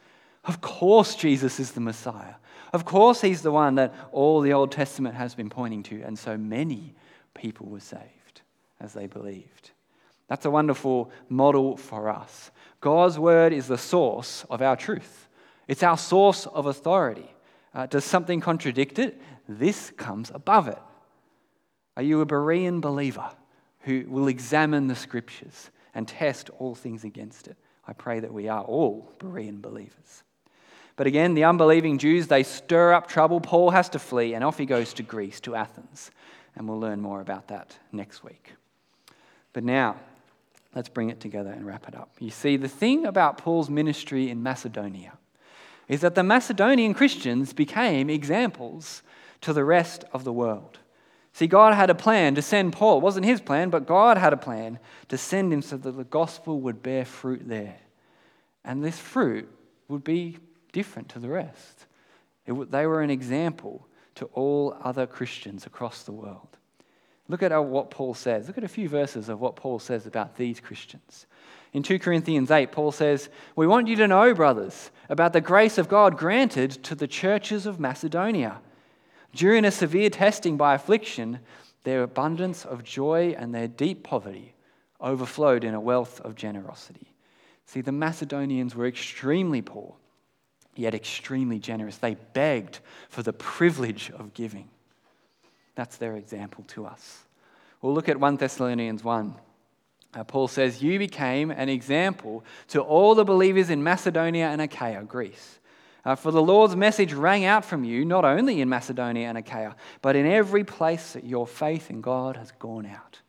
of 0.45 0.61
course 0.61 1.15
Jesus 1.15 1.59
is 1.59 1.71
the 1.71 1.81
Messiah. 1.81 2.35
Of 2.73 2.85
course 2.85 3.21
he's 3.21 3.41
the 3.41 3.51
one 3.51 3.75
that 3.75 3.93
all 4.11 4.41
the 4.41 4.53
Old 4.53 4.71
Testament 4.71 5.15
has 5.15 5.35
been 5.35 5.49
pointing 5.49 5.83
to. 5.83 6.01
And 6.01 6.17
so 6.17 6.37
many 6.37 6.95
people 7.33 7.67
were 7.67 7.79
saved 7.81 8.41
as 8.79 8.93
they 8.93 9.07
believed. 9.07 9.71
That's 10.27 10.45
a 10.45 10.51
wonderful 10.51 11.11
model 11.29 11.75
for 11.75 12.09
us. 12.09 12.51
God's 12.79 13.19
word 13.19 13.53
is 13.53 13.67
the 13.67 13.77
source 13.77 14.45
of 14.49 14.61
our 14.61 14.75
truth, 14.75 15.27
it's 15.67 15.83
our 15.83 15.97
source 15.97 16.47
of 16.47 16.65
authority. 16.65 17.33
Uh, 17.73 17.85
does 17.85 18.03
something 18.03 18.41
contradict 18.41 18.99
it? 18.99 19.21
This 19.47 19.91
comes 19.91 20.29
above 20.33 20.67
it. 20.67 20.77
Are 21.95 22.03
you 22.03 22.19
a 22.19 22.25
Berean 22.25 22.81
believer 22.81 23.29
who 23.81 24.03
will 24.09 24.27
examine 24.27 24.87
the 24.87 24.95
scriptures 24.95 25.71
and 25.93 26.05
test 26.05 26.49
all 26.59 26.75
things 26.75 27.05
against 27.05 27.47
it? 27.47 27.55
I 27.87 27.93
pray 27.93 28.19
that 28.19 28.33
we 28.33 28.49
are 28.49 28.61
all 28.61 29.13
Berean 29.19 29.61
believers. 29.61 30.23
But 30.95 31.07
again, 31.07 31.33
the 31.33 31.45
unbelieving 31.45 31.97
Jews, 31.97 32.27
they 32.27 32.43
stir 32.43 32.93
up 32.93 33.07
trouble. 33.07 33.39
Paul 33.39 33.71
has 33.71 33.89
to 33.89 33.99
flee, 33.99 34.33
and 34.33 34.43
off 34.43 34.57
he 34.57 34.65
goes 34.65 34.93
to 34.93 35.03
Greece, 35.03 35.39
to 35.41 35.55
Athens. 35.55 36.11
And 36.55 36.67
we'll 36.67 36.79
learn 36.79 37.01
more 37.01 37.21
about 37.21 37.47
that 37.47 37.77
next 37.91 38.23
week. 38.23 38.53
But 39.53 39.63
now, 39.63 39.97
let's 40.75 40.89
bring 40.89 41.09
it 41.09 41.19
together 41.19 41.51
and 41.51 41.65
wrap 41.65 41.87
it 41.87 41.95
up. 41.95 42.11
You 42.19 42.29
see, 42.29 42.57
the 42.57 42.67
thing 42.67 43.05
about 43.05 43.37
Paul's 43.37 43.69
ministry 43.69 44.29
in 44.29 44.43
Macedonia 44.43 45.17
is 45.87 46.01
that 46.01 46.15
the 46.15 46.23
Macedonian 46.23 46.93
Christians 46.93 47.53
became 47.53 48.09
examples 48.09 49.01
to 49.41 49.53
the 49.53 49.65
rest 49.65 50.05
of 50.13 50.23
the 50.23 50.33
world. 50.33 50.79
See, 51.33 51.47
God 51.47 51.73
had 51.73 51.89
a 51.89 51.95
plan 51.95 52.35
to 52.35 52.41
send 52.41 52.73
Paul. 52.73 52.97
It 52.97 53.03
wasn't 53.03 53.25
his 53.25 53.41
plan, 53.41 53.69
but 53.69 53.87
God 53.87 54.17
had 54.17 54.33
a 54.33 54.37
plan 54.37 54.79
to 55.07 55.17
send 55.17 55.51
him 55.51 55.61
so 55.61 55.77
that 55.77 55.91
the 55.91 56.03
gospel 56.03 56.59
would 56.61 56.83
bear 56.83 57.05
fruit 57.05 57.47
there. 57.47 57.77
And 58.63 58.83
this 58.83 58.99
fruit 58.99 59.49
would 59.87 60.03
be 60.03 60.37
different 60.71 61.09
to 61.09 61.19
the 61.19 61.29
rest. 61.29 61.85
they 62.45 62.85
were 62.85 63.01
an 63.01 63.09
example 63.09 63.87
to 64.15 64.25
all 64.33 64.77
other 64.81 65.07
Christians 65.07 65.65
across 65.65 66.03
the 66.03 66.11
world. 66.11 66.57
Look 67.27 67.43
at 67.43 67.53
uh, 67.53 67.61
what 67.61 67.91
Paul 67.91 68.13
says. 68.13 68.47
Look 68.47 68.57
at 68.57 68.63
a 68.63 68.67
few 68.67 68.89
verses 68.89 69.29
of 69.29 69.39
what 69.39 69.55
Paul 69.55 69.79
says 69.79 70.05
about 70.05 70.35
these 70.35 70.59
Christians. 70.59 71.27
In 71.71 71.81
2 71.81 71.99
Corinthians 71.99 72.51
8, 72.51 72.73
Paul 72.73 72.91
says, 72.91 73.29
We 73.55 73.67
want 73.67 73.87
you 73.87 73.95
to 73.95 74.07
know, 74.07 74.33
brothers, 74.33 74.91
about 75.07 75.31
the 75.31 75.39
grace 75.39 75.77
of 75.77 75.87
God 75.87 76.17
granted 76.17 76.71
to 76.83 76.95
the 76.95 77.07
churches 77.07 77.65
of 77.65 77.79
Macedonia. 77.79 78.59
During 79.33 79.63
a 79.63 79.71
severe 79.71 80.09
testing 80.09 80.57
by 80.57 80.75
affliction, 80.75 81.39
their 81.83 82.03
abundance 82.03 82.65
of 82.65 82.83
joy 82.83 83.33
and 83.37 83.55
their 83.55 83.67
deep 83.69 84.03
poverty 84.03 84.53
overflowed 84.99 85.63
in 85.63 85.73
a 85.73 85.79
wealth 85.79 86.19
of 86.21 86.35
generosity. 86.35 87.13
See, 87.65 87.79
the 87.81 87.93
Macedonians 87.93 88.75
were 88.75 88.87
extremely 88.87 89.61
poor, 89.61 89.95
yet 90.75 90.93
extremely 90.95 91.59
generous. 91.59 91.97
They 91.97 92.15
begged 92.33 92.79
for 93.09 93.23
the 93.23 93.33
privilege 93.33 94.11
of 94.11 94.33
giving. 94.33 94.69
That's 95.75 95.97
their 95.97 96.15
example 96.15 96.63
to 96.69 96.85
us. 96.85 97.23
We'll 97.81 97.93
look 97.93 98.09
at 98.09 98.19
1 98.19 98.37
Thessalonians 98.37 99.03
1. 99.03 99.35
Uh, 100.13 100.23
Paul 100.23 100.47
says, 100.47 100.83
You 100.83 100.99
became 100.99 101.51
an 101.51 101.69
example 101.69 102.43
to 102.69 102.81
all 102.81 103.15
the 103.15 103.23
believers 103.23 103.69
in 103.69 103.83
Macedonia 103.83 104.47
and 104.47 104.61
Achaia, 104.61 105.03
Greece. 105.03 105.59
Uh, 106.03 106.15
for 106.15 106.31
the 106.31 106.41
Lord's 106.41 106.75
message 106.75 107.13
rang 107.13 107.45
out 107.45 107.63
from 107.63 107.83
you, 107.83 108.03
not 108.03 108.25
only 108.25 108.59
in 108.59 108.69
Macedonia 108.69 109.27
and 109.27 109.37
Achaia, 109.37 109.75
but 110.01 110.15
in 110.15 110.25
every 110.25 110.63
place 110.63 111.13
that 111.13 111.23
your 111.23 111.45
faith 111.45 111.89
in 111.89 112.01
God 112.01 112.37
has 112.37 112.51
gone 112.53 112.85
out. 112.85 113.19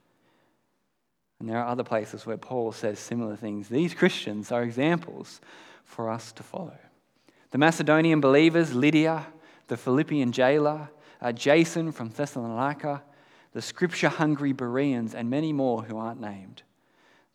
And 1.38 1.48
there 1.48 1.59
are 1.59 1.66
other 1.66 1.85
places 1.85 2.24
where 2.24 2.38
Paul 2.38 2.72
says 2.72 2.98
similar 2.98 3.37
things. 3.37 3.68
These 3.68 3.94
Christians 3.94 4.50
are 4.50 4.62
examples 4.62 5.40
for 5.85 6.09
us 6.09 6.33
to 6.33 6.42
follow. 6.42 6.78
The 7.52 7.58
Macedonian 7.58 8.22
believers, 8.22 8.74
Lydia, 8.74 9.26
the 9.68 9.76
Philippian 9.76 10.32
jailer, 10.32 10.88
uh, 11.20 11.32
Jason 11.32 11.92
from 11.92 12.08
Thessalonica, 12.08 13.02
the 13.52 13.60
scripture 13.60 14.08
hungry 14.08 14.52
Bereans, 14.52 15.14
and 15.14 15.28
many 15.28 15.52
more 15.52 15.82
who 15.82 15.98
aren't 15.98 16.20
named. 16.20 16.62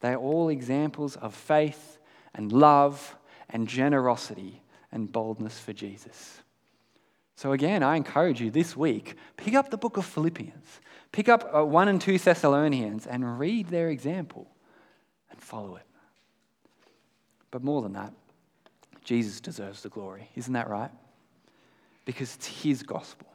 They 0.02 0.14
are 0.14 0.18
all 0.18 0.50
examples 0.50 1.16
of 1.18 1.36
faith 1.36 2.00
and 2.34 2.52
love 2.52 3.16
and 3.48 3.68
generosity 3.68 4.64
and 4.92 5.12
boldness 5.12 5.60
for 5.60 5.72
Jesus. 5.72 6.42
So, 7.36 7.52
again, 7.52 7.84
I 7.84 7.96
encourage 7.96 8.42
you 8.42 8.50
this 8.50 8.76
week 8.76 9.16
pick 9.38 9.54
up 9.54 9.70
the 9.70 9.78
book 9.78 9.98
of 9.98 10.06
Philippians, 10.06 10.82
pick 11.12 11.30
up 11.30 11.48
uh, 11.56 11.64
1 11.64 11.88
and 11.90 12.02
2 12.02 12.18
Thessalonians, 12.18 13.06
and 13.06 13.38
read 13.38 13.68
their 13.68 13.90
example 13.90 14.48
and 15.30 15.40
follow 15.40 15.76
it. 15.76 15.86
But 17.52 17.64
more 17.64 17.84
than 17.84 17.94
that, 17.94 18.14
Jesus 19.08 19.40
deserves 19.40 19.82
the 19.82 19.90
glory. 19.90 20.30
Isn't 20.36 20.54
that 20.54 20.70
right? 20.70 20.92
Because 22.04 22.36
it's 22.36 22.48
his 22.48 22.84
gospel. 22.84 23.28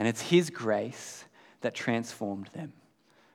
And 0.00 0.08
it's 0.08 0.22
His 0.22 0.48
grace 0.48 1.26
that 1.60 1.74
transformed 1.74 2.48
them. 2.54 2.72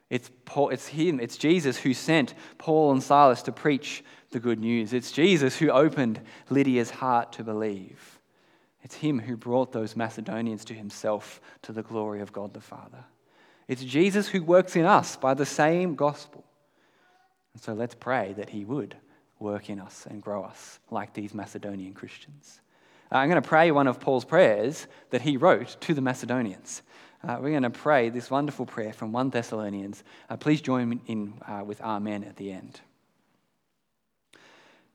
It's, 0.10 0.32
Paul, 0.46 0.70
it's 0.70 0.88
Him, 0.88 1.20
it's 1.20 1.38
Jesus 1.38 1.78
who 1.78 1.94
sent 1.94 2.34
Paul 2.58 2.92
and 2.92 3.04
Silas 3.04 3.44
to 3.44 3.52
preach 3.52 4.04
the 4.32 4.40
good 4.40 4.60
news. 4.60 4.92
It's 4.92 5.12
Jesus 5.12 5.58
who 5.58 5.70
opened 5.70 6.20
Lydia's 6.50 6.90
heart 6.90 7.34
to 7.34 7.44
believe. 7.44 8.20
It's 8.82 8.96
Him 8.96 9.20
who 9.20 9.38
brought 9.38 9.74
those 9.74 9.96
Macedonians 9.96 10.66
to 10.66 10.74
Himself 10.74 11.40
to 11.62 11.72
the 11.72 11.84
glory 11.84 12.22
of 12.22 12.34
God 12.34 12.56
the 12.56 12.62
Father. 12.62 13.04
It's 13.68 13.84
Jesus 13.84 14.28
who 14.28 14.42
works 14.42 14.76
in 14.76 14.86
us 14.86 15.16
by 15.16 15.36
the 15.36 15.46
same 15.46 15.94
gospel. 15.94 16.44
And 17.54 17.62
so 17.62 17.74
let's 17.74 17.94
pray 17.94 18.34
that 18.38 18.50
He 18.50 18.66
would 18.66 18.96
work 19.40 19.70
in 19.70 19.80
us 19.80 20.08
and 20.10 20.22
grow 20.22 20.44
us 20.44 20.80
like 20.90 21.14
these 21.14 21.34
Macedonian 21.34 21.94
Christians. 21.94 22.62
Uh, 23.12 23.18
I'm 23.18 23.30
going 23.30 23.42
to 23.42 23.48
pray 23.48 23.72
one 23.72 23.88
of 23.88 24.00
Paul's 24.00 24.26
prayers 24.26 24.88
that 25.12 25.22
he 25.22 25.38
wrote 25.38 25.78
to 25.82 25.94
the 25.94 26.02
Macedonians. 26.02 26.82
Uh, 27.24 27.38
we're 27.42 27.52
going 27.52 27.64
to 27.64 27.70
pray 27.70 28.10
this 28.10 28.30
wonderful 28.30 28.66
prayer 28.66 28.94
from 28.94 29.12
1 29.12 29.32
Thessalonians. 29.32 30.04
Uh, 30.30 30.38
please 30.38 30.62
join 30.62 31.00
in 31.08 31.34
uh, 31.48 31.64
with 31.64 31.82
Amen 31.82 32.24
at 32.24 32.36
the 32.36 32.52
end. 32.52 32.82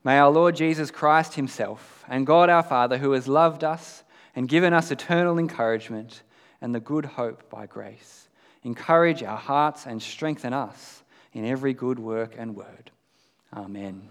May 0.03 0.18
our 0.18 0.31
Lord 0.31 0.57
Jesus 0.57 0.90
Christ 0.90 1.35
Himself 1.35 2.05
and 2.09 2.26
God 2.26 2.48
our 2.48 2.62
Father, 2.62 2.98
who 2.98 3.12
has 3.12 3.29
loved 3.29 3.64
us 3.64 4.03
and 4.35 4.48
given 4.48 4.72
us 4.72 4.90
eternal 4.90 5.38
encouragement 5.38 6.22
and 6.61 6.74
the 6.74 6.81
good 6.81 7.05
hope 7.05 7.50
by 7.50 7.66
grace, 7.66 8.29
encourage 8.62 9.22
our 9.22 9.37
hearts 9.37 9.87
and 9.87 10.00
strengthen 10.00 10.53
us 10.53 11.03
in 11.33 11.44
every 11.44 11.74
good 11.74 11.98
work 11.98 12.35
and 12.38 12.55
word. 12.55 12.90
Amen. 13.53 14.09